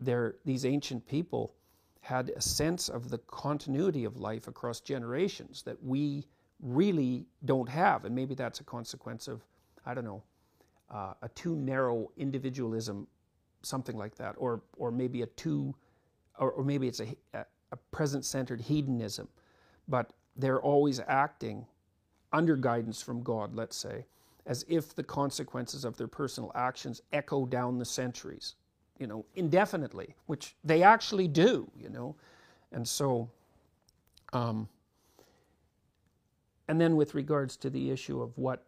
there, 0.00 0.34
these 0.44 0.66
ancient 0.66 1.06
people 1.06 1.54
had 2.00 2.30
a 2.30 2.40
sense 2.40 2.88
of 2.88 3.10
the 3.10 3.18
continuity 3.18 4.04
of 4.04 4.16
life 4.18 4.48
across 4.48 4.80
generations 4.80 5.62
that 5.62 5.82
we 5.82 6.26
really 6.60 7.26
don't 7.44 7.68
have, 7.68 8.04
and 8.04 8.14
maybe 8.14 8.34
that's 8.34 8.60
a 8.60 8.64
consequence 8.64 9.28
of, 9.28 9.44
I 9.86 9.94
don't 9.94 10.04
know, 10.04 10.22
uh, 10.90 11.14
a 11.22 11.28
too 11.30 11.54
narrow 11.56 12.10
individualism, 12.16 13.06
something 13.62 13.96
like 13.96 14.16
that, 14.16 14.34
or 14.36 14.62
or 14.76 14.90
maybe 14.90 15.22
a 15.22 15.26
too, 15.26 15.74
or, 16.38 16.50
or 16.50 16.64
maybe 16.64 16.88
it's 16.88 17.00
a, 17.00 17.16
a 17.34 17.44
present-centered 17.76 18.60
hedonism, 18.60 19.28
but 19.88 20.12
they're 20.36 20.60
always 20.60 21.00
acting 21.06 21.66
under 22.32 22.56
guidance 22.56 23.02
from 23.02 23.22
God, 23.22 23.54
let's 23.54 23.76
say, 23.76 24.06
as 24.46 24.64
if 24.68 24.94
the 24.94 25.02
consequences 25.02 25.84
of 25.84 25.96
their 25.96 26.08
personal 26.08 26.50
actions 26.54 27.02
echo 27.12 27.46
down 27.46 27.78
the 27.78 27.84
centuries, 27.84 28.54
you 28.98 29.06
know, 29.06 29.24
indefinitely, 29.34 30.14
which 30.26 30.56
they 30.64 30.82
actually 30.82 31.28
do, 31.28 31.70
you 31.76 31.88
know. 31.90 32.16
And 32.72 32.88
so, 32.88 33.30
um, 34.32 34.68
and 36.68 36.80
then 36.80 36.96
with 36.96 37.14
regards 37.14 37.56
to 37.58 37.70
the 37.70 37.90
issue 37.90 38.22
of 38.22 38.36
what, 38.38 38.64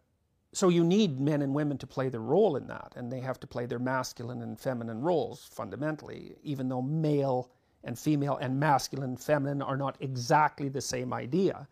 so 0.53 0.69
you 0.69 0.83
need 0.83 1.19
men 1.19 1.41
and 1.41 1.53
women 1.53 1.77
to 1.79 1.87
play 1.87 2.07
their 2.07 2.21
role 2.21 2.55
in 2.55 2.67
that, 2.67 2.93
and 2.95 3.11
they 3.11 3.19
have 3.19 3.39
to 3.39 3.47
play 3.47 3.65
their 3.65 3.79
masculine 3.79 4.41
and 4.43 4.59
feminine 4.59 5.01
roles 5.01 5.49
fundamentally, 5.51 6.35
even 6.43 6.69
though 6.69 6.81
male 6.81 7.49
and 7.85 7.97
female 7.97 8.37
and 8.37 8.59
masculine 8.59 9.09
and 9.09 9.19
feminine 9.19 9.61
are 9.61 9.77
not 9.77 9.95
exactly 10.01 10.67
the 10.67 10.81
same 10.81 11.13
idea. 11.13 11.67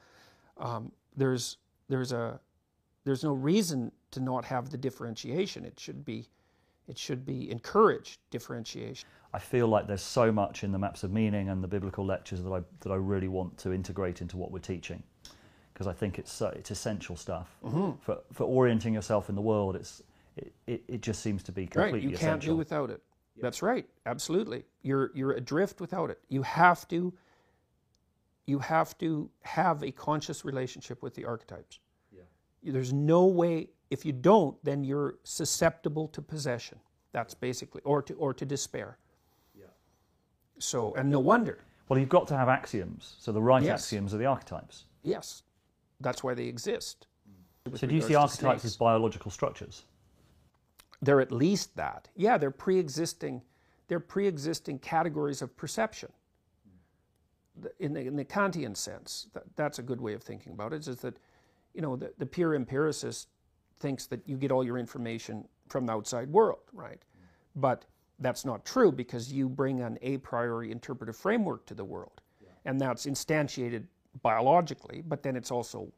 Um, 0.58 0.92
there's 1.18 1.58
there's 1.90 2.14
a 2.14 2.40
there's 3.04 3.24
no 3.24 3.34
reason 3.34 3.92
to 4.12 4.20
not 4.22 4.46
have 4.46 4.70
the 4.70 4.78
differentiation. 4.78 5.66
It 5.66 5.80
should 5.80 6.06
be 6.06 6.30
it 6.88 6.98
should 6.98 7.26
be 7.26 7.52
encouraged 7.52 8.20
differentiation. 8.30 9.08
I 9.34 9.40
feel 9.40 9.68
like 9.68 9.88
there's 9.88 10.04
so 10.04 10.32
much 10.32 10.64
in 10.64 10.72
the 10.72 10.78
maps 10.78 11.04
of 11.04 11.12
meaning 11.12 11.50
and 11.50 11.64
the 11.64 11.68
biblical 11.68 12.06
lectures 12.06 12.42
that 12.44 12.52
I 12.52 12.62
that 12.82 12.92
I 12.92 12.96
really 12.96 13.28
want 13.28 13.58
to 13.60 13.74
integrate 13.74 14.22
into 14.22 14.38
what 14.38 14.52
we're 14.52 14.60
teaching 14.60 15.04
because 15.74 15.88
I 15.88 15.94
think 15.94 16.20
it's 16.20 16.42
uh, 16.42 16.54
it's 16.56 16.72
essential 16.72 17.16
stuff 17.16 17.58
mm-hmm. 17.64 17.92
for 18.02 18.20
for 18.32 18.44
orienting 18.44 18.94
yourself 18.94 19.30
in 19.30 19.36
the 19.36 19.42
world. 19.42 19.76
It's 19.76 20.04
it, 20.38 20.54
it, 20.68 20.84
it 20.88 21.02
just 21.02 21.22
seems 21.22 21.44
to 21.44 21.52
be 21.52 21.66
completely 21.66 22.00
right. 22.00 22.04
You 22.04 22.16
essential. 22.16 22.30
can't 22.30 22.42
do 22.42 22.56
without 22.56 22.90
it. 22.90 23.02
That's 23.42 23.62
right. 23.62 23.86
Absolutely. 24.06 24.64
You're 24.84 25.12
you're 25.16 25.32
adrift 25.32 25.82
without 25.82 26.10
it. 26.10 26.20
You 26.30 26.44
have 26.44 26.88
to 26.90 27.14
you 28.46 28.60
have 28.60 28.98
to 28.98 29.30
have 29.42 29.84
a 29.84 29.92
conscious 29.92 30.44
relationship 30.46 31.02
with 31.02 31.14
the 31.16 31.26
archetypes. 31.26 31.80
Yeah. 32.12 32.24
There's 32.64 32.94
no 32.94 33.26
way, 33.26 33.70
if 33.90 34.06
you 34.06 34.12
don't, 34.12 34.62
then 34.64 34.84
you're 34.84 35.16
susceptible 35.24 36.08
to 36.10 36.22
possession. 36.22 36.80
That's 37.12 37.34
basically, 37.34 37.82
or 37.84 38.02
to, 38.02 38.14
or 38.16 38.34
to 38.34 38.46
despair. 38.46 38.98
Yeah. 39.58 39.66
So, 40.60 40.94
and 40.96 41.10
no 41.10 41.20
wonder. 41.20 41.64
Well, 41.88 42.00
you've 42.00 42.10
got 42.10 42.28
to 42.30 42.38
have 42.38 42.50
axioms. 42.50 43.16
So 43.20 43.32
the 43.32 43.42
right 43.42 43.64
yes. 43.64 43.84
axioms 43.84 44.14
are 44.14 44.18
the 44.18 44.26
archetypes. 44.26 44.86
Yes. 45.04 45.44
That's 46.02 46.24
why 46.24 46.34
they 46.34 46.46
exist. 46.46 47.08
Mm. 47.70 47.78
So 47.78 47.88
do 47.88 47.96
you 47.96 48.02
see 48.02 48.16
archetypes 48.16 48.66
as 48.66 48.76
biological 48.76 49.32
structures? 49.32 49.86
They're 51.04 51.22
at 51.22 51.32
least 51.32 51.76
that. 51.76 52.10
Yeah, 52.16 52.38
they're 52.38 52.52
pre-existing, 52.52 53.42
they're 53.88 54.00
pre-existing 54.00 54.80
categories 54.80 55.42
of 55.42 55.56
perception 55.58 56.12
in 57.80 57.94
the, 57.94 58.02
in 58.02 58.16
the 58.16 58.26
Kantian 58.26 58.76
sense, 58.76 59.28
that, 59.34 59.44
that's 59.56 59.80
a 59.80 59.84
good 59.84 60.02
way 60.02 60.14
of 60.14 60.24
thinking 60.24 60.54
about 60.54 60.74
it, 60.74 60.88
is 60.88 60.98
that, 60.98 61.18
you 61.74 61.82
know, 61.82 61.96
the, 61.96 62.12
the 62.18 62.26
pure 62.26 62.56
empiricist 62.56 63.28
thinks 63.80 64.08
that 64.08 64.22
you 64.28 64.38
get 64.38 64.52
all 64.52 64.64
your 64.64 64.78
information 64.78 65.48
from 65.70 65.86
the 65.86 65.94
outside 65.94 66.30
world, 66.30 66.62
right? 66.74 67.02
But 67.56 67.86
that's 68.20 68.46
not 68.46 68.66
true 68.66 68.92
because 68.92 69.32
you 69.32 69.50
bring 69.50 69.82
an 69.82 69.98
a 70.02 70.18
priori 70.18 70.72
interpretive 70.72 71.16
framework 71.16 71.66
to 71.68 71.74
the 71.74 71.84
world. 71.84 72.22
Yeah. 72.42 72.50
And 72.66 72.80
that's 72.80 73.06
instantiated 73.06 73.84
biologically, 74.22 75.04
but 75.06 75.24
then 75.24 75.36
it's 75.36 75.52
also 75.52 75.92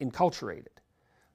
enculturated. 0.00 0.78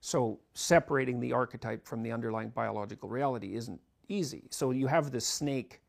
So 0.02 0.40
separating 0.54 1.20
the 1.20 1.34
archetype 1.34 1.86
from 1.86 2.04
the 2.04 2.12
underlying 2.12 2.50
biological 2.50 3.10
reality 3.10 3.56
isn't 3.56 3.80
easy. 4.08 4.44
So 4.50 4.72
you 4.72 4.88
have 4.88 5.12
the 5.12 5.22
snake, 5.22 5.82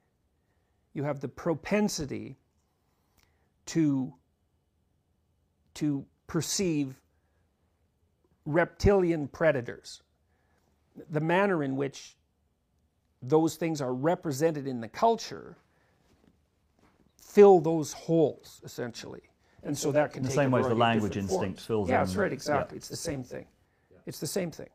you 0.94 1.04
have 1.04 1.20
the 1.20 1.28
propensity 1.28 2.36
to, 3.66 4.12
to 5.74 6.04
perceive 6.26 7.00
reptilian 8.46 9.28
predators. 9.28 10.02
The 11.10 11.20
manner 11.20 11.62
in 11.62 11.76
which 11.76 12.16
those 13.22 13.56
things 13.56 13.80
are 13.80 13.94
represented 13.94 14.66
in 14.66 14.80
the 14.80 14.88
culture 14.88 15.56
fill 17.20 17.60
those 17.60 17.92
holes 17.92 18.60
essentially 18.64 19.20
and 19.62 19.76
so 19.76 19.92
that 19.92 20.12
can 20.12 20.22
in 20.22 20.24
the 20.24 20.34
same 20.34 20.50
way 20.50 20.60
as 20.60 20.66
the 20.66 20.74
language 20.74 21.16
instinct 21.16 21.60
forms. 21.60 21.64
fills 21.64 21.88
yeah 21.88 22.00
in 22.00 22.06
that's 22.06 22.16
right 22.16 22.32
exactly 22.32 22.76
yeah. 22.76 22.78
it's 22.78 22.88
the 22.88 22.96
same 22.96 23.22
thing 23.22 23.46
it's 24.06 24.20
the 24.20 24.26
same 24.26 24.50
thing. 24.50 24.68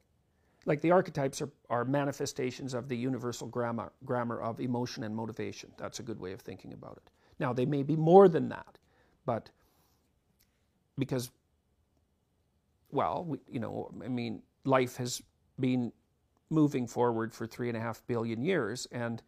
Like 0.65 0.81
the 0.81 0.91
archetypes 0.91 1.41
are, 1.41 1.49
are 1.69 1.85
manifestations 1.85 2.73
of 2.73 2.89
the 2.89 2.97
universal 2.97 3.47
grammar 3.47 3.91
grammar 4.03 4.41
of 4.41 4.59
emotion 4.59 5.03
and 5.03 5.15
motivation. 5.15 5.71
That's 5.77 5.99
a 5.99 6.03
good 6.03 6.19
way 6.19 6.33
of 6.33 6.41
thinking 6.41 6.73
about 6.73 6.97
it. 6.97 7.09
Now 7.39 7.53
they 7.53 7.65
may 7.65 7.83
be 7.83 7.95
more 7.95 8.27
than 8.27 8.49
that 8.49 8.79
but 9.25 9.49
because 10.97 11.29
well 12.91 13.25
we, 13.27 13.39
you 13.49 13.59
know 13.59 13.91
i 14.03 14.07
mean 14.07 14.41
life 14.63 14.95
has 14.95 15.21
been 15.59 15.91
moving 16.49 16.87
forward 16.87 17.33
for 17.33 17.47
three 17.47 17.67
and 17.67 17.77
a 17.77 17.81
half 17.81 18.05
billion 18.07 18.43
years 18.43 18.87
and 18.91 19.21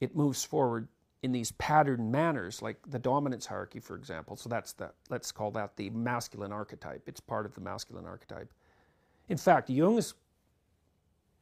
it 0.00 0.16
moves 0.16 0.44
forward 0.44 0.88
in 1.22 1.30
these 1.30 1.52
patterned 1.52 2.10
manners 2.10 2.60
like 2.62 2.78
the 2.88 2.98
dominance 2.98 3.46
hierarchy 3.46 3.78
for 3.78 3.94
example. 3.94 4.34
So 4.34 4.48
that's 4.48 4.72
the 4.72 4.90
let's 5.08 5.30
call 5.30 5.52
that 5.52 5.76
the 5.76 5.90
masculine 5.90 6.52
archetype. 6.52 7.02
It's 7.06 7.20
part 7.20 7.46
of 7.46 7.54
the 7.54 7.60
masculine 7.60 8.06
archetype 8.06 8.52
in 9.32 9.38
fact 9.38 9.68
jung's 9.68 10.14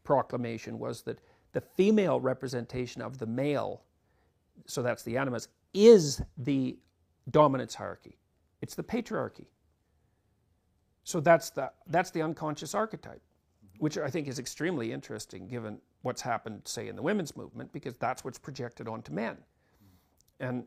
proclamation 0.05 0.79
was 0.79 1.03
that 1.03 1.21
the 1.53 1.61
female 1.61 2.19
representation 2.21 3.03
of 3.03 3.19
the 3.19 3.27
male 3.27 3.83
so 4.67 4.83
that's 4.83 5.03
the 5.03 5.17
animus 5.19 5.49
is 5.75 6.23
the 6.39 6.79
dominance 7.31 7.75
hierarchy 7.75 8.17
it's 8.63 8.75
the 8.75 8.83
patriarchy 8.83 9.49
so 11.05 11.21
that's 11.21 11.51
the 11.51 11.71
that's 11.89 12.11
the 12.11 12.23
unconscious 12.23 12.75
archetype 12.75 13.23
which 13.81 13.97
I 13.97 14.11
think 14.11 14.29
is 14.29 14.39
extremely 14.39 14.93
interesting 14.93 15.49
given 15.49 15.81
what's 16.03 16.21
happened, 16.21 16.61
say, 16.65 16.89
in 16.89 16.97
the 16.97 17.03
women's 17.03 17.35
movement, 17.35 17.73
because 17.73 17.95
that's 17.97 18.23
what's 18.23 18.39
projected 18.39 18.87
onto 18.87 19.11
men. 19.11 19.39
And, 20.39 20.65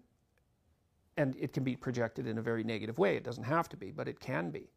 and 1.17 1.35
it 1.39 1.53
can 1.53 1.63
be 1.63 1.75
projected 1.75 2.25
in 2.25 2.39
a 2.39 2.41
very 2.41 2.63
negative 2.63 2.97
way. 2.97 3.15
It 3.15 3.23
doesn't 3.23 3.43
have 3.43 3.69
to 3.69 3.77
be, 3.77 3.91
but 3.91 4.07
it 4.07 4.19
can 4.19 4.49
be. 4.49 4.71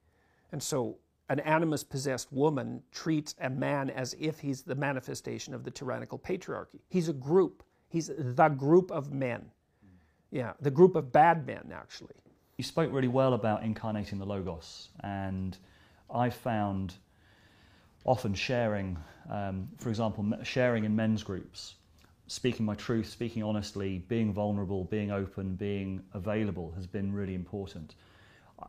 And 0.53 0.63
so 0.63 0.99
an 1.29 1.41
animus 1.41 1.83
possessed 1.83 2.33
woman 2.33 2.83
treats 2.93 3.35
a 3.41 3.51
man 3.51 3.91
as 3.91 4.15
if 4.19 4.39
he's 4.39 4.63
the 4.63 4.75
manifestation 4.75 5.55
of 5.55 5.65
the 5.65 5.71
tyrannical 5.71 6.19
patriarchy. 6.19 6.81
He's 6.89 7.09
a 7.09 7.13
group, 7.13 7.63
he's 7.89 8.11
the 8.17 8.49
group 8.49 8.91
of 8.91 9.13
men. 9.13 9.51
Yeah, 10.31 10.53
the 10.61 10.71
group 10.71 10.97
of 10.97 11.13
bad 11.13 11.47
men, 11.47 11.73
actually. 11.73 12.15
You 12.59 12.65
spoke 12.65 12.93
really 12.93 13.09
well 13.09 13.35
about 13.35 13.63
incarnating 13.63 14.19
the 14.19 14.27
Logos, 14.27 14.89
and 15.01 15.57
I 16.11 16.31
found 16.31 16.95
often 18.05 18.35
sharing, 18.35 18.97
um, 19.31 19.69
for 19.79 19.89
example, 19.89 20.25
sharing 20.43 20.85
in 20.85 20.95
men's 20.95 21.23
groups, 21.23 21.75
speaking 22.29 22.65
my 22.65 22.75
truth, 22.75 23.09
speaking 23.09 23.43
honestly, 23.43 23.99
being 24.09 24.33
vulnerable, 24.33 24.85
being 24.85 25.11
open, 25.11 25.55
being 25.57 26.03
available 26.15 26.73
has 26.77 26.87
been 26.87 27.13
really 27.13 27.35
important. 27.35 27.95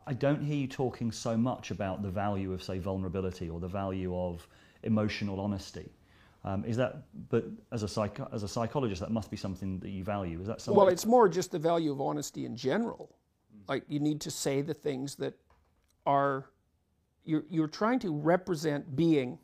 I 0.06 0.12
don't 0.12 0.42
hear 0.42 0.56
you 0.56 0.66
talking 0.66 1.10
so 1.10 1.36
much 1.36 1.70
about 1.70 2.02
the 2.02 2.10
value 2.10 2.52
of, 2.52 2.62
say, 2.62 2.78
vulnerability 2.78 3.48
or 3.48 3.58
the 3.58 3.68
value 3.68 4.16
of 4.16 4.46
emotional 4.82 5.40
honesty. 5.40 5.90
Um, 6.44 6.64
is 6.64 6.76
that, 6.76 7.02
but 7.30 7.46
as 7.72 7.82
a, 7.82 7.88
psych, 7.88 8.18
as 8.32 8.42
a 8.42 8.48
psychologist, 8.48 9.00
that 9.00 9.10
must 9.10 9.30
be 9.30 9.36
something 9.36 9.78
that 9.80 9.90
you 9.90 10.04
value. 10.04 10.40
Is 10.40 10.46
that 10.46 10.60
something? 10.60 10.78
Well, 10.78 10.88
it's 10.88 11.06
more 11.06 11.28
just 11.28 11.50
the 11.50 11.58
value 11.58 11.90
of 11.90 12.00
honesty 12.00 12.44
in 12.44 12.56
general. 12.56 13.16
Like 13.66 13.84
you 13.88 13.98
need 13.98 14.20
to 14.22 14.30
say 14.30 14.62
the 14.62 14.74
things 14.74 15.14
that 15.16 15.34
are 16.06 16.50
you're 17.24 17.44
you're 17.50 17.68
trying 17.68 17.98
to 17.98 18.14
represent 18.14 18.96
being 18.96 19.38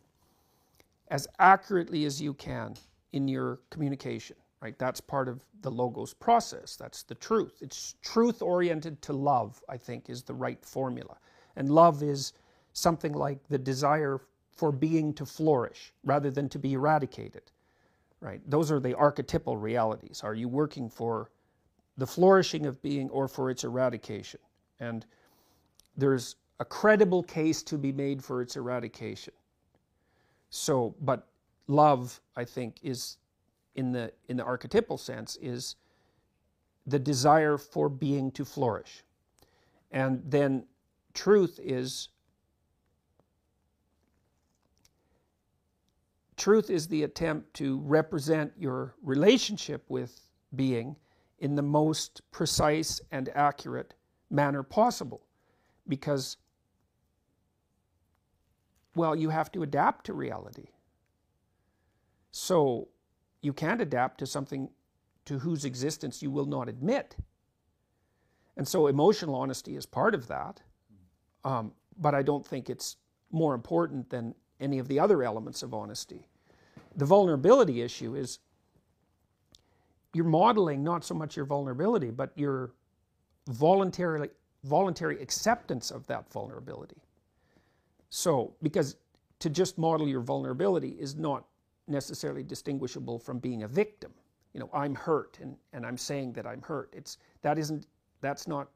as 1.08 1.28
accurately 1.38 2.06
as 2.06 2.20
you 2.22 2.32
can 2.34 2.74
in 3.12 3.28
your 3.28 3.60
communication, 3.68 4.36
right? 4.64 4.78
That's 4.78 5.00
part 5.00 5.28
of 5.28 5.44
the 5.62 5.70
logos 5.70 6.14
process. 6.14 6.74
That's 6.76 7.04
the 7.04 7.14
truth. 7.14 7.58
It's 7.60 7.94
truth 8.02 8.42
oriented 8.42 9.00
to 9.02 9.12
love, 9.12 9.62
I 9.68 9.76
think 9.76 10.10
is 10.10 10.24
the 10.24 10.34
right 10.34 10.64
formula. 10.64 11.18
And 11.56 11.70
love 11.70 12.02
is 12.02 12.32
something 12.72 13.12
like 13.12 13.38
the 13.48 13.58
desire 13.58 14.20
for 14.56 14.72
being 14.72 15.14
to 15.14 15.26
flourish 15.26 15.92
rather 16.04 16.30
than 16.30 16.48
to 16.48 16.58
be 16.58 16.72
eradicated 16.72 17.42
right? 18.24 18.40
Those 18.48 18.72
are 18.72 18.80
the 18.80 18.94
archetypal 18.96 19.58
realities. 19.58 20.22
Are 20.24 20.34
you 20.34 20.48
working 20.48 20.88
for 20.88 21.30
the 21.98 22.06
flourishing 22.06 22.64
of 22.64 22.80
being 22.80 23.10
or 23.10 23.28
for 23.28 23.50
its 23.50 23.64
eradication? 23.64 24.40
And 24.80 25.04
there's 25.96 26.36
a 26.58 26.64
credible 26.64 27.22
case 27.22 27.62
to 27.64 27.76
be 27.76 27.92
made 27.92 28.24
for 28.24 28.40
its 28.40 28.56
eradication. 28.56 29.34
So, 30.48 30.94
but 31.02 31.28
love, 31.68 32.18
I 32.34 32.44
think, 32.44 32.78
is 32.82 33.18
in 33.74 33.92
the 33.92 34.12
in 34.28 34.36
the 34.36 34.44
archetypal 34.44 34.98
sense 34.98 35.36
is 35.40 35.76
the 36.86 36.98
desire 36.98 37.56
for 37.56 37.88
being 37.88 38.30
to 38.32 38.44
flourish. 38.44 39.02
And 39.90 40.22
then 40.26 40.66
truth 41.14 41.58
is 41.62 42.08
truth 46.36 46.68
is 46.68 46.88
the 46.88 47.04
attempt 47.04 47.54
to 47.54 47.78
represent 47.80 48.52
your 48.58 48.94
relationship 49.02 49.84
with 49.88 50.20
being 50.54 50.96
in 51.38 51.54
the 51.54 51.62
most 51.62 52.20
precise 52.32 53.00
and 53.12 53.28
accurate 53.34 53.94
manner 54.30 54.62
possible 54.62 55.22
because 55.88 56.36
well 58.94 59.14
you 59.14 59.30
have 59.30 59.50
to 59.52 59.62
adapt 59.62 60.06
to 60.06 60.12
reality 60.12 60.68
so 62.30 62.88
you 63.44 63.52
can't 63.52 63.80
adapt 63.80 64.18
to 64.18 64.26
something 64.26 64.70
to 65.26 65.38
whose 65.38 65.64
existence 65.64 66.22
you 66.22 66.30
will 66.30 66.46
not 66.46 66.68
admit. 66.68 67.16
And 68.56 68.66
so 68.66 68.86
emotional 68.86 69.34
honesty 69.34 69.76
is 69.76 69.86
part 69.86 70.14
of 70.14 70.28
that. 70.28 70.62
Um, 71.44 71.72
but 71.98 72.14
i 72.14 72.22
don't 72.22 72.46
think 72.46 72.70
it's 72.70 72.96
more 73.30 73.54
important 73.54 74.08
than 74.08 74.34
any 74.60 74.78
of 74.78 74.88
the 74.88 74.98
other 74.98 75.22
elements 75.22 75.62
of 75.62 75.74
honesty. 75.74 76.26
The 76.96 77.04
vulnerability 77.04 77.82
issue 77.82 78.14
is 78.14 78.38
you're 80.14 80.24
modeling 80.24 80.82
not 80.82 81.04
so 81.04 81.14
much 81.14 81.36
your 81.36 81.44
vulnerability, 81.44 82.10
but 82.10 82.32
your 82.36 82.72
voluntarily 83.48 84.30
voluntary 84.62 85.20
acceptance 85.20 85.90
of 85.90 86.06
that 86.06 86.30
vulnerability. 86.32 87.02
So, 88.10 88.54
because 88.62 88.96
to 89.40 89.50
just 89.50 89.76
model 89.76 90.08
your 90.08 90.20
vulnerability 90.22 90.90
is 90.90 91.16
not 91.16 91.44
necessarily 91.86 92.42
distinguishable 92.42 93.18
from 93.18 93.38
being 93.38 93.62
a 93.62 93.68
victim. 93.68 94.12
You 94.52 94.60
know, 94.60 94.70
I'm 94.72 94.94
hurt 94.94 95.38
and, 95.40 95.56
and 95.72 95.84
I'm 95.84 95.98
saying 95.98 96.32
that 96.34 96.46
I'm 96.46 96.62
hurt. 96.62 96.90
It's 96.92 97.18
that 97.42 97.58
isn't 97.58 97.86
that's 98.20 98.46
not 98.46 98.68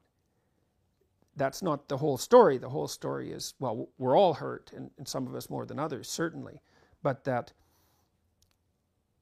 that's 1.35 1.63
not 1.63 1.87
the 1.87 1.97
whole 1.97 2.17
story. 2.17 2.57
The 2.57 2.69
whole 2.69 2.87
story 2.87 3.31
is 3.31 3.53
well, 3.59 3.87
we're 3.97 4.17
all 4.17 4.33
hurt, 4.33 4.71
and, 4.75 4.91
and 4.97 5.07
some 5.07 5.25
of 5.25 5.35
us 5.35 5.49
more 5.49 5.65
than 5.65 5.79
others, 5.79 6.09
certainly, 6.09 6.61
but 7.01 7.23
that 7.23 7.53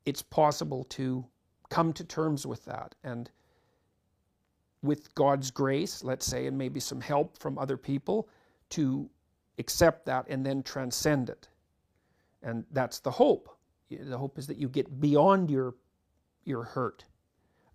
it's 0.06 0.22
possible 0.22 0.84
to 0.86 1.26
come 1.70 1.94
to 1.94 2.04
terms 2.04 2.46
with 2.46 2.64
that 2.66 2.96
and 3.04 3.30
with 4.82 5.14
God's 5.16 5.52
grace, 5.52 6.04
let's 6.04 6.26
say, 6.26 6.48
and 6.48 6.58
maybe 6.58 6.80
some 6.80 7.02
help 7.02 7.38
from 7.38 7.58
other 7.58 7.78
people 7.78 8.30
to 8.70 9.10
accept 9.60 10.06
that 10.06 10.26
and 10.30 10.46
then 10.46 10.64
transcend 10.64 11.30
it. 11.30 11.50
And 12.42 12.64
that's 12.72 13.00
the 13.00 13.12
hope. 13.12 13.57
The 13.90 14.18
hope 14.18 14.38
is 14.38 14.48
that 14.48 14.58
you 14.58 14.68
get 14.68 15.00
beyond 15.00 15.50
your 15.50 15.76
your 16.44 16.64
hurt 16.64 17.06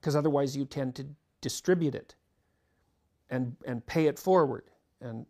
because 0.01 0.16
otherwise 0.16 0.57
you 0.57 0.64
tend 0.64 0.94
to 0.96 1.07
distribute 1.40 1.94
it 1.94 2.14
and 3.31 3.57
and 3.66 3.85
pay 3.87 4.07
it 4.07 4.18
forward. 4.18 4.64
And 5.01 5.27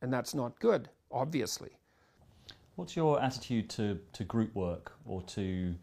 and 0.00 0.12
that's 0.12 0.34
not 0.34 0.58
good 0.60 0.88
obviously. 1.10 1.70
What's 2.76 2.96
your 2.96 3.20
attitude 3.20 3.68
to, 3.70 3.98
to 4.14 4.24
group 4.24 4.54
work 4.54 4.92
or 5.04 5.20
to 5.22 5.74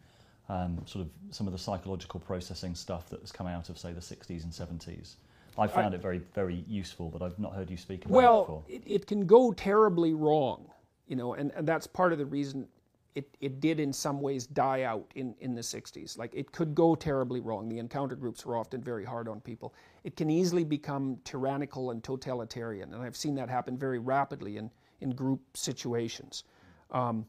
um, 0.48 0.82
sort 0.86 1.04
of 1.04 1.10
some 1.32 1.46
of 1.46 1.52
the 1.52 1.58
psychological 1.58 2.18
processing 2.18 2.74
stuff 2.74 3.08
that 3.10 3.20
has 3.20 3.30
come 3.30 3.46
out 3.46 3.68
of, 3.68 3.78
say, 3.78 3.92
the 3.92 4.00
60s 4.00 4.42
and 4.42 4.52
70s? 4.52 5.14
I 5.56 5.68
found 5.68 5.94
it 5.94 6.02
very, 6.02 6.18
very 6.34 6.64
useful, 6.66 7.08
but 7.08 7.22
I've 7.22 7.38
not 7.38 7.54
heard 7.54 7.70
you 7.70 7.76
speak 7.76 8.06
about 8.06 8.14
it 8.14 8.16
well 8.16 8.64
it, 8.68 8.82
it 8.86 9.06
can 9.06 9.26
go 9.26 9.52
terribly 9.52 10.14
wrong 10.14 10.70
you 11.06 11.16
know 11.16 11.34
and, 11.34 11.50
and 11.54 11.66
that's 11.66 11.86
part 11.86 12.12
of 12.12 12.18
the 12.18 12.24
reason 12.24 12.66
it, 13.14 13.36
it 13.40 13.60
did 13.60 13.80
in 13.80 13.92
some 13.92 14.20
ways 14.20 14.46
die 14.46 14.82
out 14.82 15.10
in, 15.14 15.34
in 15.40 15.54
the 15.54 15.60
60s 15.60 16.16
like 16.16 16.32
it 16.34 16.52
could 16.52 16.74
go 16.74 16.94
terribly 16.94 17.40
wrong 17.40 17.68
the 17.68 17.78
encounter 17.78 18.14
groups 18.14 18.46
were 18.46 18.56
often 18.56 18.80
very 18.82 19.04
hard 19.04 19.28
on 19.28 19.40
people 19.40 19.74
it 20.04 20.16
can 20.16 20.30
easily 20.30 20.64
become 20.64 21.18
tyrannical 21.24 21.90
and 21.90 22.04
totalitarian 22.04 22.94
and 22.94 23.02
i've 23.02 23.16
seen 23.16 23.34
that 23.34 23.48
happen 23.48 23.76
very 23.76 23.98
rapidly 23.98 24.56
in, 24.56 24.70
in 25.00 25.10
group 25.10 25.40
situations. 25.54 26.44
Um, 26.90 27.26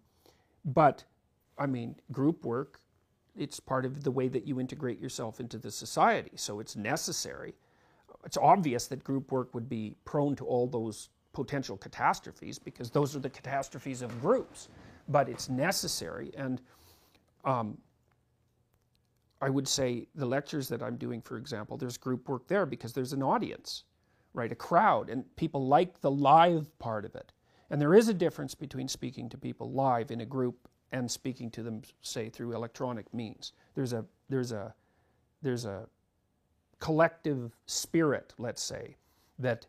but, 0.66 1.04
I 1.58 1.66
mean, 1.66 1.96
group 2.12 2.46
work, 2.46 2.80
it's 3.36 3.60
part 3.60 3.86
of 3.86 4.04
the 4.04 4.12
way 4.12 4.28
that 4.28 4.46
you 4.46 4.60
integrate 4.60 5.00
yourself 5.00 5.40
into 5.40 5.58
the 5.58 5.72
society, 5.72 6.32
so 6.36 6.60
it's 6.60 6.76
necessary. 6.76 7.56
It's 8.26 8.38
obvious 8.38 8.88
that 8.88 9.04
group 9.04 9.32
work 9.32 9.54
would 9.54 9.70
be 9.70 9.96
prone 10.06 10.36
to 10.36 10.46
all 10.46 10.68
those 10.68 11.10
potential 11.34 11.78
catastrophes 11.78 12.60
because 12.60 12.92
those 12.92 13.16
are 13.16 13.20
the 13.20 13.30
catastrophes 13.30 14.02
of 14.02 14.22
groups, 14.22 14.68
but 15.08 15.30
it's 15.30 15.50
necessary. 15.50 16.32
And 16.36 16.62
um, 17.46 17.78
I 19.42 19.50
would 19.50 19.68
say 19.68 20.08
the 20.16 20.26
lectures 20.26 20.68
that 20.70 20.84
I'm 20.84 20.98
doing, 20.98 21.22
for 21.22 21.38
example, 21.38 21.78
there's 21.78 21.98
group 21.98 22.30
work 22.30 22.48
there 22.48 22.66
because 22.66 22.94
there's 22.94 23.14
an 23.14 23.24
audience, 23.24 23.84
right? 24.34 24.52
A 24.52 24.56
crowd, 24.56 25.10
and 25.10 25.24
people 25.36 25.68
like 25.68 26.00
the 26.02 26.12
live 26.12 26.78
part 26.80 27.06
of 27.06 27.16
it. 27.16 27.32
And 27.70 27.82
there 27.82 27.94
is 27.94 28.10
a 28.10 28.14
difference 28.14 28.54
between 28.54 28.88
speaking 28.88 29.30
to 29.30 29.38
people 29.38 29.72
live 29.72 30.12
in 30.12 30.22
a 30.22 30.26
group 30.26 30.68
and 30.92 31.10
speaking 31.10 31.50
to 31.52 31.64
them, 31.64 31.82
say, 32.02 32.30
through 32.30 32.54
electronic 32.54 33.12
means. 33.14 33.54
There's 33.76 33.94
a 33.94 34.06
there's 34.30 34.52
a 34.52 34.74
there's 35.42 35.66
a 35.66 35.88
collective 36.80 37.56
spirit, 37.66 38.34
let's 38.38 38.62
say, 38.62 38.98
that 39.40 39.66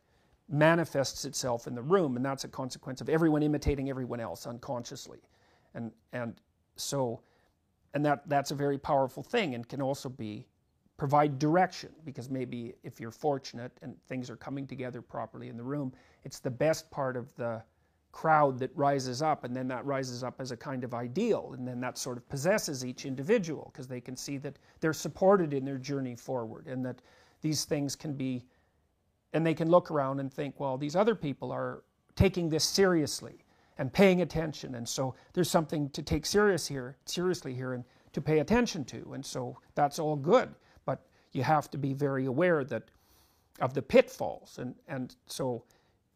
manifests 0.53 1.25
itself 1.25 1.67
in 1.67 1.75
the 1.75 1.83
room, 1.83 2.17
and 2.17 2.25
that's 2.25 2.45
a 2.45 2.49
consequence 2.49 3.01
of 3.01 3.09
everyone 3.09 3.43
imitating 3.43 3.91
everyone 3.91 4.21
else 4.21 4.47
unconsciously. 4.47 5.19
And 5.75 5.91
and 6.13 6.41
so 6.77 7.23
and 7.95 8.05
that 8.05 8.29
that's 8.29 8.51
a 8.51 8.55
very 8.55 8.79
powerful 8.79 9.23
thing 9.23 9.55
and 9.55 9.69
can 9.69 9.83
also 9.83 10.09
be 10.09 10.47
provide 10.97 11.39
direction 11.39 11.91
because 12.05 12.31
maybe 12.31 12.75
if 12.85 13.01
you're 13.01 13.11
fortunate 13.11 13.73
and 13.83 13.97
things 14.09 14.31
are 14.31 14.37
coming 14.37 14.67
together 14.67 15.03
properly 15.03 15.49
in 15.49 15.57
the 15.57 15.63
room 15.63 15.93
it's 16.25 16.39
the 16.39 16.51
best 16.51 16.91
part 16.91 17.17
of 17.17 17.35
the 17.37 17.63
crowd 18.13 18.59
that 18.59 18.71
rises 18.77 19.23
up 19.23 19.45
and 19.45 19.57
then 19.57 19.67
that 19.67 19.85
rises 19.87 20.23
up 20.23 20.41
as 20.41 20.51
a 20.51 20.57
kind 20.57 20.85
of 20.85 20.93
ideal 20.93 21.55
and 21.57 21.67
then 21.67 21.81
that 21.81 21.97
sort 21.97 22.19
of 22.19 22.29
possesses 22.29 22.85
each 22.85 23.07
individual 23.07 23.71
because 23.73 23.89
they 23.89 24.01
can 24.01 24.17
see 24.17 24.37
that 24.37 24.59
they're 24.81 24.93
supported 24.93 25.55
in 25.55 25.65
their 25.65 25.79
journey 25.79 26.15
forward 26.15 26.67
and 26.67 26.85
that 26.85 27.01
these 27.41 27.65
things 27.65 27.97
can 27.97 28.13
be 28.13 28.45
and 29.33 29.47
they 29.47 29.55
can 29.55 29.71
look 29.71 29.91
around 29.91 30.21
and 30.21 30.33
think 30.33 30.59
well 30.61 30.77
these 30.77 30.97
other 30.97 31.15
people 31.15 31.51
are 31.53 31.83
taking 32.17 32.49
this 32.49 32.65
seriously 32.65 33.45
and 33.79 33.93
paying 33.93 34.23
attention. 34.23 34.75
And 34.75 34.89
so 34.89 35.15
there's 35.33 35.51
something 35.51 35.89
to 35.91 36.03
take 36.03 36.27
serious 36.27 36.67
here, 36.67 36.97
seriously 37.05 37.55
here 37.55 37.73
and 37.73 37.85
to 38.13 38.21
pay 38.21 38.41
attention 38.41 38.85
to. 38.87 39.13
And 39.15 39.25
so 39.25 39.57
that's 39.75 39.99
all 39.99 40.17
good. 40.17 40.55
But 40.85 41.01
you 41.33 41.43
have 41.43 41.71
to 41.71 41.79
be 41.79 41.95
very 41.95 42.27
aware 42.27 42.65
that 42.65 42.85
of 43.61 43.75
the 43.75 43.83
pitfalls. 43.83 44.59
And, 44.59 44.75
and 44.89 45.17
so 45.27 45.65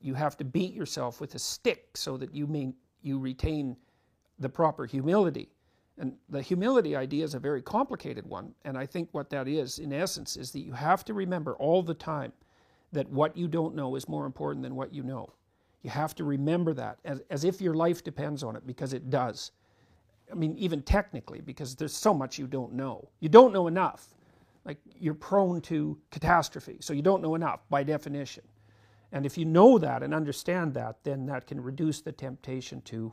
you 0.01 0.15
have 0.15 0.37
to 0.37 0.45
beat 0.45 0.75
yourself 0.75 1.21
with 1.21 1.35
a 1.35 1.39
stick 1.39 1.97
so 1.97 2.17
that 2.19 2.35
you 2.35 2.47
mean 2.47 2.75
you 3.03 3.19
retain 3.19 3.77
the 4.39 4.49
proper 4.49 4.85
humility. 4.85 5.49
And 5.99 6.15
the 6.29 6.43
humility 6.43 6.95
idea 6.95 7.25
is 7.25 7.35
a 7.35 7.39
very 7.39 7.63
complicated 7.63 8.27
one. 8.27 8.55
And 8.67 8.77
I 8.77 8.85
think 8.85 9.09
what 9.13 9.31
that 9.31 9.49
is, 9.49 9.79
in 9.79 9.95
essence, 9.95 10.37
is 10.37 10.51
that 10.51 10.61
you 10.61 10.73
have 10.73 11.05
to 11.07 11.15
remember 11.15 11.55
all 11.55 11.83
the 11.83 11.95
time 11.95 12.33
that 12.97 13.09
what 13.11 13.37
you 13.37 13.47
don't 13.47 13.75
know 13.75 13.95
is 13.95 14.09
more 14.09 14.27
important 14.27 14.63
than 14.63 14.75
what 14.75 14.93
you 14.93 15.03
know. 15.03 15.33
You 15.83 15.91
have 15.91 16.15
to 16.17 16.25
remember 16.25 16.75
that 16.75 16.99
as, 17.05 17.23
as 17.31 17.45
if 17.45 17.61
your 17.61 17.75
life 17.75 18.03
depends 18.03 18.43
on 18.43 18.57
it, 18.57 18.67
because 18.67 18.93
it 18.93 19.11
does. 19.11 19.53
I 20.33 20.35
mean, 20.35 20.57
even 20.59 20.83
technically, 20.83 21.41
because 21.41 21.77
there's 21.77 21.95
so 21.95 22.13
much 22.13 22.39
you 22.39 22.47
don't 22.47 22.73
know. 22.73 23.09
You 23.21 23.29
don't 23.29 23.53
know 23.53 23.69
enough. 23.69 24.09
Like, 24.65 24.79
you're 24.99 25.15
prone 25.15 25.61
to 25.63 25.97
catastrophe, 26.11 26.79
so 26.81 26.93
you 26.93 27.03
don't 27.03 27.23
know 27.23 27.37
enough 27.37 27.61
by 27.71 27.85
definition. 27.85 28.43
And 29.13 29.25
if 29.25 29.39
you 29.39 29.45
know 29.45 29.79
that 29.79 30.03
and 30.03 30.13
understand 30.13 30.75
that, 30.75 30.97
then 31.05 31.27
that 31.27 31.47
can 31.47 31.61
reduce 31.61 32.01
the 32.01 32.11
temptation 32.11 32.81
to, 32.83 33.13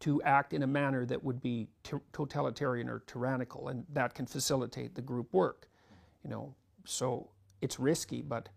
to 0.00 0.22
act 0.22 0.52
in 0.52 0.62
a 0.62 0.66
manner 0.66 1.04
that 1.06 1.24
would 1.24 1.42
be 1.42 1.66
totalitarian 2.12 2.88
or 2.88 3.00
tyrannical, 3.06 3.68
and 3.68 3.84
that 3.92 4.14
can 4.14 4.26
facilitate 4.26 4.94
the 4.94 5.02
group 5.02 5.32
work. 5.32 5.66
You 6.22 6.30
know, 6.30 6.54
so 6.84 7.30
it's 7.60 7.78
risky, 7.78 8.22
but 8.22 8.48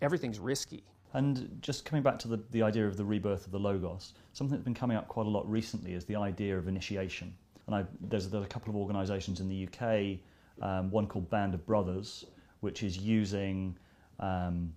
everything's 0.00 0.38
risky. 0.38 0.84
And 1.12 1.58
just 1.60 1.84
coming 1.84 2.02
back 2.02 2.18
to 2.20 2.28
the, 2.28 2.40
the 2.50 2.62
idea 2.62 2.86
of 2.86 2.96
the 2.96 3.04
rebirth 3.04 3.46
of 3.46 3.52
the 3.52 3.58
Logos, 3.58 4.14
something 4.32 4.56
that's 4.56 4.64
been 4.64 4.74
coming 4.74 4.96
up 4.96 5.06
quite 5.06 5.26
a 5.26 5.30
lot 5.30 5.48
recently 5.48 5.92
is 5.92 6.04
the 6.04 6.16
idea 6.16 6.58
of 6.58 6.66
initiation. 6.66 7.34
And 7.66 7.76
I, 7.76 7.84
there's, 8.00 8.28
there's 8.28 8.44
a 8.44 8.48
couple 8.48 8.70
of 8.70 8.76
organisations 8.76 9.40
in 9.40 9.48
the 9.48 9.68
UK, 9.68 10.18
um, 10.60 10.90
one 10.90 11.06
called 11.06 11.30
Band 11.30 11.54
of 11.54 11.64
Brothers, 11.66 12.26
which 12.60 12.82
is 12.82 12.98
using 12.98 13.76
um, 14.18 14.72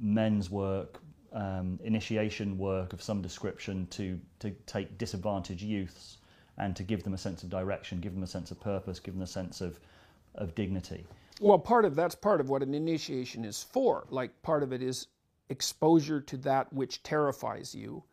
men's 0.00 0.50
work, 0.50 1.00
um, 1.32 1.78
initiation 1.82 2.56
work 2.58 2.92
of 2.92 3.02
some 3.02 3.20
description 3.20 3.86
to, 3.90 4.20
to 4.38 4.50
take 4.66 4.98
disadvantaged 4.98 5.62
youths 5.62 6.18
and 6.58 6.76
to 6.76 6.82
give 6.82 7.02
them 7.02 7.14
a 7.14 7.18
sense 7.18 7.42
of 7.42 7.50
direction, 7.50 8.00
give 8.00 8.14
them 8.14 8.22
a 8.22 8.26
sense 8.26 8.50
of 8.50 8.60
purpose, 8.60 9.00
give 9.00 9.14
them 9.14 9.22
a 9.22 9.26
sense 9.26 9.60
of, 9.60 9.80
of 10.36 10.54
dignity. 10.54 11.04
Well, 11.42 11.58
part 11.58 11.84
of 11.84 11.96
that's 11.96 12.14
part 12.14 12.40
of 12.40 12.50
what 12.50 12.62
an 12.62 12.72
initiation 12.72 13.44
is 13.44 13.64
for. 13.64 14.06
Like 14.10 14.42
part 14.42 14.62
of 14.62 14.72
it 14.72 14.80
is 14.80 15.08
exposure 15.48 16.20
to 16.20 16.36
that 16.36 16.72
which 16.72 17.02
terrifies 17.02 17.74
you. 17.74 18.04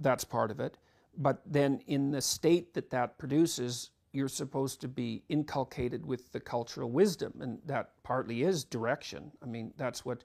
That's 0.00 0.24
part 0.24 0.50
of 0.50 0.58
it. 0.58 0.76
But 1.16 1.40
then 1.46 1.80
in 1.86 2.10
the 2.10 2.20
state 2.20 2.74
that 2.74 2.90
that 2.90 3.16
produces, 3.16 3.90
you're 4.12 4.26
supposed 4.28 4.80
to 4.80 4.88
be 4.88 5.22
inculcated 5.28 6.04
with 6.04 6.32
the 6.32 6.40
cultural 6.40 6.90
wisdom, 6.90 7.34
and 7.40 7.60
that 7.64 7.92
partly 8.02 8.42
is 8.42 8.64
direction. 8.64 9.30
I 9.40 9.46
mean, 9.46 9.72
that's 9.76 10.04
what 10.04 10.24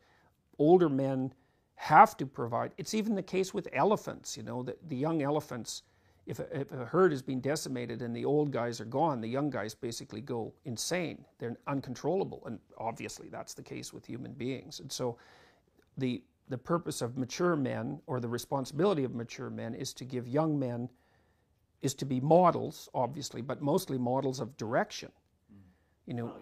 older 0.58 0.90
men 0.90 1.36
have 1.76 2.18
to 2.18 2.26
provide. 2.26 2.72
It's 2.80 2.96
even 2.96 3.14
the 3.14 3.22
case 3.22 3.54
with 3.54 3.68
elephants. 3.74 4.36
You 4.36 4.42
know, 4.42 4.64
the, 4.64 4.76
the 4.88 4.96
young 4.96 5.22
elephants 5.22 5.84
if 6.26 6.40
a, 6.40 6.60
if 6.60 6.72
a 6.72 6.86
herd 6.86 7.12
has 7.12 7.22
been 7.22 7.42
decimated 7.42 8.02
and 8.02 8.16
the 8.16 8.26
old 8.26 8.52
guys 8.52 8.80
are 8.80 8.86
gone, 8.86 9.20
the 9.20 9.28
young 9.28 9.50
guys 9.50 9.76
basically 9.76 10.22
go 10.22 10.54
insane. 10.64 11.26
They're 11.38 11.58
uncontrollable, 11.68 12.44
and 12.46 12.60
obviously 12.78 13.28
that's 13.30 13.54
the 13.54 13.64
case 13.64 13.92
with 13.92 14.06
human 14.06 14.34
beings. 14.34 14.80
And 14.80 14.92
so, 14.92 15.18
the 15.98 16.24
the 16.50 16.58
purpose 16.58 17.02
of 17.02 17.18
mature 17.18 17.56
men, 17.56 18.00
or 18.08 18.20
the 18.20 18.30
responsibility 18.30 19.04
of 19.04 19.16
mature 19.16 19.50
men, 19.50 19.74
is 19.74 19.94
to 19.94 20.06
give 20.06 20.28
young 20.28 20.58
men, 20.58 20.90
is 21.82 21.94
to 21.96 22.06
be 22.06 22.20
models, 22.20 22.90
obviously, 22.94 23.42
but 23.42 23.62
mostly 23.62 23.98
models 23.98 24.40
of 24.40 24.56
direction. 24.58 25.12
Mm. 25.54 25.58
You 26.06 26.14
know. 26.14 26.34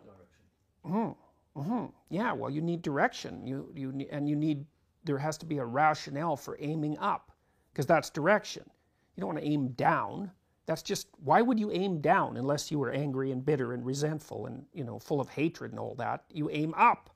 Mm-hmm, 0.86 1.60
mm-hmm. 1.60 1.86
Yeah. 2.10 2.34
Well, 2.34 2.50
you 2.50 2.62
need 2.62 2.84
direction. 2.84 3.48
You 3.48 3.72
you 3.76 4.08
and 4.12 4.30
you 4.30 4.36
need 4.36 4.65
there 5.04 5.17
has 5.17 5.39
to 5.39 5.48
be 5.48 5.58
a 5.58 5.65
rationale 5.65 6.36
for 6.36 6.56
aiming 6.60 7.00
up, 7.00 7.32
because 7.74 7.88
that's 7.88 8.12
direction 8.12 8.70
you 9.15 9.21
don't 9.21 9.28
want 9.28 9.39
to 9.39 9.47
aim 9.47 9.69
down. 9.69 10.32
That's 10.65 10.82
just 10.82 11.08
why 11.24 11.41
would 11.41 11.60
you 11.60 11.71
aim 11.71 12.02
down 12.02 12.38
unless 12.38 12.71
you 12.71 12.80
were 12.80 12.91
angry 12.91 13.32
and 13.32 13.45
bitter 13.45 13.74
and 13.74 13.86
resentful 13.86 14.45
and 14.45 14.65
you 14.74 14.84
know 14.84 15.00
full 15.00 15.19
of 15.19 15.30
hatred 15.30 15.71
and 15.71 15.80
all 15.80 15.95
that? 15.95 16.24
You 16.32 16.50
aim 16.50 16.74
up, 16.78 17.10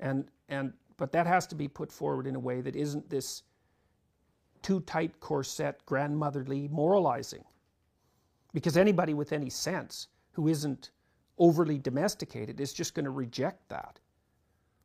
and 0.00 0.30
and 0.48 0.72
but 0.96 1.12
that 1.12 1.26
has 1.26 1.46
to 1.48 1.54
be 1.54 1.68
put 1.68 1.90
forward 1.90 2.26
in 2.26 2.36
a 2.36 2.40
way 2.40 2.60
that 2.60 2.76
isn't 2.76 3.08
this 3.08 3.42
too 4.62 4.80
tight 4.80 5.18
corset 5.20 5.84
grandmotherly 5.86 6.68
moralizing. 6.68 7.44
Because 8.52 8.76
anybody 8.76 9.14
with 9.14 9.32
any 9.32 9.50
sense 9.50 10.08
who 10.32 10.48
isn't 10.48 10.90
overly 11.38 11.78
domesticated 11.78 12.60
is 12.60 12.72
just 12.72 12.94
going 12.94 13.04
to 13.04 13.10
reject 13.10 13.68
that. 13.68 14.00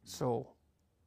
So 0.04 0.48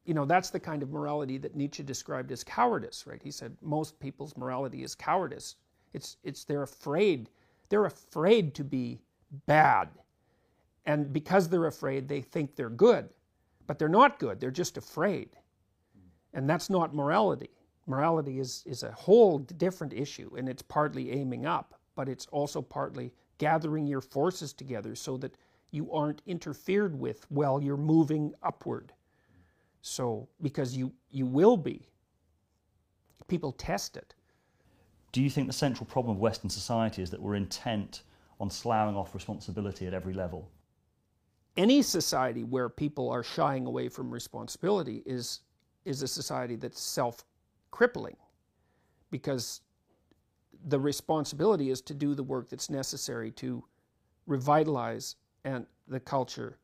you 0.07 0.15
know, 0.15 0.25
that's 0.25 0.51
the 0.51 0.61
kind 0.61 0.83
of 0.83 0.91
morality 0.91 1.37
that 1.39 1.57
Nietzsche 1.57 1.83
described 1.83 2.31
as 2.33 2.45
cowardice, 2.45 3.07
right? 3.07 3.23
He 3.23 3.31
said 3.33 3.57
most 3.61 3.99
people's 3.99 4.37
morality 4.37 4.85
is 4.85 4.95
cowardice. 4.95 5.57
It's, 5.93 6.17
it's 6.23 6.45
they're 6.45 6.63
afraid. 6.63 7.29
They're 7.69 7.87
afraid 7.87 8.55
to 8.55 8.65
be 8.65 9.01
bad. 9.47 9.89
And 10.87 11.13
because 11.13 11.49
they're 11.49 11.67
afraid, 11.67 12.09
they 12.09 12.21
think 12.21 12.55
they're 12.55 12.71
good. 12.71 13.09
But 13.67 13.79
they're 13.79 13.89
not 13.89 14.21
good, 14.21 14.41
they're 14.41 14.53
just 14.53 14.77
afraid. 14.77 15.31
And 16.35 16.49
that's 16.49 16.71
not 16.71 16.95
morality. 16.95 17.51
Morality 17.87 18.39
is, 18.39 18.63
is 18.67 18.85
a 18.85 18.93
whole 18.93 19.39
different 19.39 19.93
issue, 19.93 20.31
and 20.37 20.49
it's 20.49 20.63
partly 20.63 21.11
aiming 21.13 21.47
up, 21.47 21.81
but 21.97 22.09
it's 22.09 22.27
also 22.27 22.63
partly 22.63 23.13
gathering 23.39 23.87
your 23.87 24.01
forces 24.01 24.53
together 24.53 24.95
so 24.95 25.17
that 25.17 25.37
you 25.73 25.91
aren't 25.93 26.23
interfered 26.27 26.99
with 26.99 27.27
while 27.31 27.61
you're 27.61 27.77
moving 27.77 28.35
upward. 28.43 28.93
So, 29.89 30.29
because 30.43 30.77
you, 30.77 30.93
you 31.13 31.27
will 31.27 31.57
be. 31.57 31.89
People 33.29 33.53
test 33.53 33.97
it. 33.97 34.17
Do 35.13 35.23
you 35.23 35.31
think 35.31 35.47
the 35.47 35.53
central 35.53 35.87
problem 35.87 36.17
of 36.17 36.21
Western 36.21 36.51
society 36.51 37.03
is 37.03 37.11
that 37.11 37.23
we're 37.23 37.37
intent 37.37 38.03
on 38.41 38.51
sloughing 38.51 38.97
off 38.97 39.15
responsibility 39.15 39.87
at 39.87 39.95
every 39.95 40.13
level? 40.13 40.51
Any 41.57 41.83
society 41.83 42.43
where 42.43 42.69
people 42.69 43.09
are 43.11 43.23
shying 43.23 43.65
away 43.65 43.89
from 43.89 44.11
responsibility 44.11 45.05
is, 45.07 45.43
is 45.85 46.03
a 46.03 46.09
society 46.09 46.57
that's 46.57 46.81
self 46.81 47.25
crippling 47.71 48.17
because 49.13 49.61
the 50.67 50.81
responsibility 50.81 51.71
is 51.71 51.81
to 51.83 51.95
do 51.95 52.17
the 52.17 52.25
work 52.25 52.49
that's 52.49 52.71
necessary 52.71 53.31
to 53.31 53.63
revitalize 54.27 55.15
and 55.45 55.65
the 55.87 56.01
culture, 56.01 56.59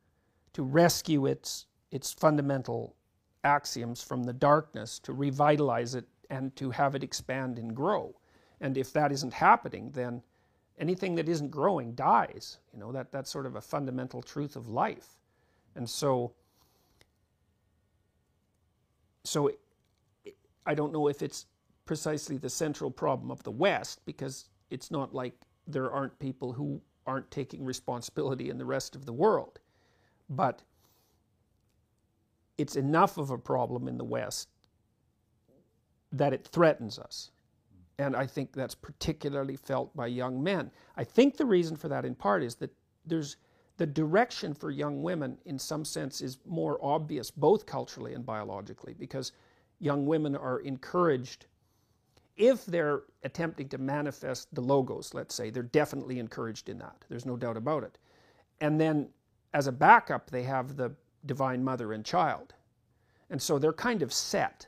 to 0.51 0.61
rescue 0.61 1.25
its, 1.25 1.67
its 1.89 2.11
fundamental 2.11 2.97
axioms 3.43 4.01
from 4.03 4.23
the 4.23 4.33
darkness 4.33 4.99
to 4.99 5.13
revitalize 5.13 5.95
it 5.95 6.05
and 6.29 6.55
to 6.55 6.71
have 6.71 6.95
it 6.95 7.03
expand 7.03 7.59
and 7.59 7.75
grow. 7.75 8.15
And 8.61 8.77
if 8.77 8.93
that 8.93 9.11
isn't 9.11 9.33
happening, 9.33 9.91
then 9.91 10.21
anything 10.77 11.15
that 11.15 11.29
isn't 11.29 11.51
growing 11.51 11.93
dies. 11.93 12.57
You 12.73 12.79
know, 12.79 12.91
that, 12.91 13.11
that's 13.11 13.29
sort 13.29 13.45
of 13.45 13.55
a 13.55 13.61
fundamental 13.61 14.21
truth 14.21 14.55
of 14.55 14.69
life. 14.69 15.17
And 15.75 15.89
so, 15.89 16.33
so 19.23 19.51
I 20.65 20.73
don't 20.73 20.93
know 20.93 21.07
if 21.07 21.21
it's 21.21 21.45
precisely 21.85 22.37
the 22.37 22.49
central 22.49 22.89
problem 22.89 23.31
of 23.31 23.43
the 23.43 23.51
West 23.51 24.05
because 24.05 24.45
it's 24.69 24.89
not 24.91 25.13
like 25.13 25.33
there 25.67 25.91
aren't 25.91 26.17
people 26.19 26.53
who 26.53 26.81
aren't 27.05 27.29
taking 27.31 27.65
responsibility 27.65 28.49
in 28.49 28.57
the 28.57 28.65
rest 28.65 28.95
of 28.95 29.05
the 29.05 29.13
world. 29.13 29.59
But 30.29 30.61
it's 32.57 32.75
enough 32.75 33.17
of 33.17 33.29
a 33.31 33.37
problem 33.37 33.87
in 33.87 33.97
the 33.97 34.03
West 34.03 34.49
that 36.11 36.33
it 36.33 36.45
threatens 36.45 36.99
us. 36.99 37.31
And 37.99 38.15
I 38.15 38.25
think 38.25 38.53
that's 38.53 38.75
particularly 38.75 39.55
felt 39.55 39.95
by 39.95 40.07
young 40.07 40.41
men. 40.41 40.71
I 40.97 41.03
think 41.03 41.37
the 41.37 41.45
reason 41.45 41.75
for 41.75 41.87
that, 41.89 42.05
in 42.05 42.15
part, 42.15 42.43
is 42.43 42.55
that 42.55 42.71
there's 43.05 43.37
the 43.77 43.85
direction 43.85 44.53
for 44.53 44.71
young 44.71 45.01
women, 45.01 45.37
in 45.45 45.57
some 45.57 45.83
sense, 45.83 46.21
is 46.21 46.37
more 46.45 46.79
obvious, 46.81 47.31
both 47.31 47.65
culturally 47.65 48.13
and 48.13 48.25
biologically, 48.25 48.93
because 48.93 49.31
young 49.79 50.05
women 50.05 50.35
are 50.35 50.59
encouraged 50.59 51.47
if 52.35 52.65
they're 52.65 53.03
attempting 53.23 53.69
to 53.69 53.77
manifest 53.77 54.53
the 54.55 54.61
logos, 54.61 55.13
let's 55.13 55.35
say, 55.35 55.49
they're 55.49 55.63
definitely 55.63 56.19
encouraged 56.19 56.69
in 56.69 56.79
that. 56.79 57.05
There's 57.09 57.25
no 57.25 57.37
doubt 57.37 57.57
about 57.57 57.83
it. 57.83 57.97
And 58.61 58.79
then 58.79 59.09
as 59.53 59.67
a 59.67 59.71
backup, 59.71 60.31
they 60.31 60.43
have 60.43 60.75
the 60.75 60.95
Divine 61.25 61.63
Mother 61.63 61.93
and 61.93 62.05
Child. 62.05 62.53
And 63.29 63.41
so 63.41 63.57
they're 63.57 63.73
kind 63.73 64.01
of 64.01 64.13
set. 64.13 64.67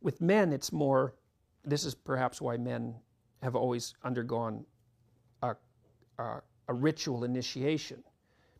With 0.00 0.20
men, 0.20 0.52
it's 0.52 0.72
more, 0.72 1.14
this 1.64 1.84
is 1.84 1.94
perhaps 1.94 2.40
why 2.40 2.56
men 2.56 2.94
have 3.42 3.56
always 3.56 3.94
undergone 4.04 4.64
a, 5.42 5.54
a, 6.18 6.42
a 6.68 6.74
ritual 6.74 7.24
initiation, 7.24 8.02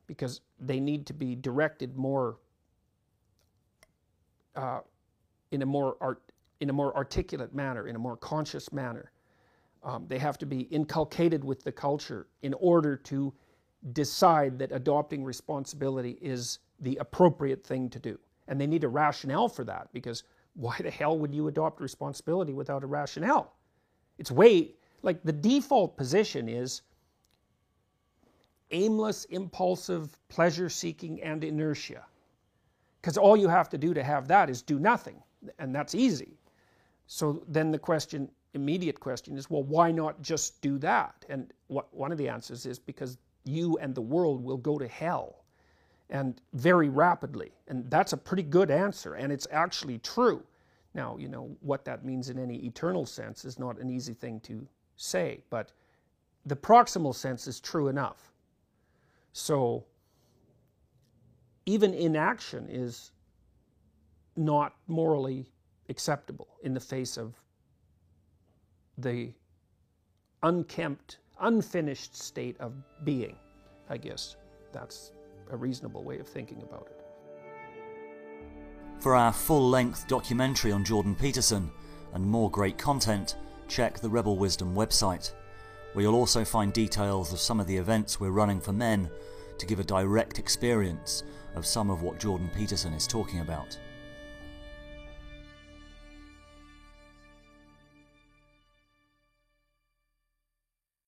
because 0.06 0.40
they 0.60 0.80
need 0.80 1.06
to 1.06 1.12
be 1.12 1.34
directed 1.34 1.96
more 1.96 2.38
uh, 4.56 4.80
in 5.50 5.62
a 5.62 5.66
more 5.66 5.96
art, 6.00 6.22
in 6.60 6.70
a 6.70 6.72
more 6.72 6.96
articulate 6.96 7.54
manner, 7.54 7.86
in 7.86 7.96
a 7.96 7.98
more 7.98 8.16
conscious 8.16 8.72
manner. 8.72 9.12
Um, 9.84 10.06
they 10.08 10.18
have 10.18 10.38
to 10.38 10.46
be 10.46 10.62
inculcated 10.62 11.44
with 11.44 11.62
the 11.62 11.70
culture 11.70 12.26
in 12.42 12.54
order 12.54 12.96
to 12.96 13.32
decide 13.92 14.58
that 14.58 14.72
adopting 14.72 15.22
responsibility 15.22 16.18
is 16.20 16.58
the 16.80 16.96
appropriate 16.96 17.64
thing 17.64 17.90
to 17.90 17.98
do. 17.98 18.18
And 18.46 18.60
they 18.60 18.66
need 18.66 18.84
a 18.84 18.88
rationale 18.88 19.48
for 19.48 19.64
that 19.64 19.88
because 19.92 20.24
why 20.54 20.76
the 20.80 20.90
hell 20.90 21.18
would 21.18 21.34
you 21.34 21.48
adopt 21.48 21.80
responsibility 21.80 22.52
without 22.52 22.82
a 22.82 22.86
rationale? 22.86 23.54
It's 24.18 24.30
way 24.30 24.74
like 25.02 25.22
the 25.22 25.32
default 25.32 25.96
position 25.96 26.48
is 26.48 26.82
aimless, 28.70 29.24
impulsive, 29.26 30.18
pleasure 30.28 30.68
seeking, 30.68 31.22
and 31.22 31.44
inertia. 31.44 32.04
Because 33.00 33.16
all 33.16 33.36
you 33.36 33.48
have 33.48 33.68
to 33.70 33.78
do 33.78 33.94
to 33.94 34.02
have 34.02 34.28
that 34.28 34.50
is 34.50 34.62
do 34.62 34.78
nothing, 34.78 35.22
and 35.58 35.74
that's 35.74 35.94
easy. 35.94 36.36
So 37.06 37.42
then 37.48 37.70
the 37.70 37.78
question, 37.78 38.28
immediate 38.54 39.00
question 39.00 39.36
is, 39.36 39.48
well, 39.48 39.62
why 39.62 39.90
not 39.92 40.20
just 40.20 40.60
do 40.60 40.78
that? 40.78 41.24
And 41.28 41.52
what, 41.68 41.94
one 41.94 42.12
of 42.12 42.18
the 42.18 42.28
answers 42.28 42.66
is 42.66 42.78
because 42.78 43.16
you 43.44 43.78
and 43.80 43.94
the 43.94 44.02
world 44.02 44.42
will 44.42 44.58
go 44.58 44.78
to 44.78 44.88
hell 44.88 45.44
and 46.10 46.40
very 46.54 46.88
rapidly. 46.88 47.52
And 47.68 47.90
that's 47.90 48.12
a 48.12 48.16
pretty 48.16 48.42
good 48.42 48.70
answer, 48.70 49.14
and 49.14 49.32
it's 49.32 49.46
actually 49.50 49.98
true. 49.98 50.42
Now, 50.94 51.16
you 51.18 51.28
know, 51.28 51.56
what 51.60 51.84
that 51.84 52.04
means 52.04 52.30
in 52.30 52.38
any 52.38 52.56
eternal 52.66 53.06
sense 53.06 53.44
is 53.44 53.58
not 53.58 53.78
an 53.78 53.90
easy 53.90 54.14
thing 54.14 54.40
to 54.40 54.66
say, 54.96 55.42
but 55.50 55.72
the 56.46 56.56
proximal 56.56 57.14
sense 57.14 57.46
is 57.46 57.60
true 57.60 57.88
enough. 57.88 58.32
So, 59.32 59.84
even 61.66 61.92
inaction 61.92 62.66
is 62.70 63.12
not 64.36 64.74
morally 64.86 65.52
acceptable 65.88 66.48
in 66.62 66.72
the 66.72 66.80
face 66.80 67.18
of 67.18 67.34
the 68.96 69.32
unkempt, 70.42 71.18
unfinished 71.40 72.16
state 72.16 72.56
of 72.58 72.72
being. 73.04 73.36
I 73.90 73.96
guess 73.96 74.36
that's 74.72 75.12
a 75.50 75.56
reasonable 75.56 76.04
way 76.04 76.18
of 76.18 76.28
thinking 76.28 76.62
about 76.62 76.88
it. 76.90 77.04
For 79.00 79.14
our 79.14 79.32
full 79.32 79.68
length 79.68 80.08
documentary 80.08 80.72
on 80.72 80.84
Jordan 80.84 81.14
Peterson 81.14 81.70
and 82.14 82.24
more 82.24 82.50
great 82.50 82.78
content, 82.78 83.36
check 83.68 84.00
the 84.00 84.08
Rebel 84.08 84.36
Wisdom 84.36 84.74
website, 84.74 85.32
where 85.92 86.02
you'll 86.02 86.14
also 86.14 86.44
find 86.44 86.72
details 86.72 87.32
of 87.32 87.38
some 87.38 87.60
of 87.60 87.66
the 87.66 87.76
events 87.76 88.18
we're 88.18 88.30
running 88.30 88.60
for 88.60 88.72
men 88.72 89.08
to 89.58 89.66
give 89.66 89.80
a 89.80 89.84
direct 89.84 90.38
experience 90.38 91.22
of 91.54 91.66
some 91.66 91.90
of 91.90 92.02
what 92.02 92.18
Jordan 92.18 92.50
Peterson 92.54 92.92
is 92.92 93.06
talking 93.06 93.40
about. 93.40 93.78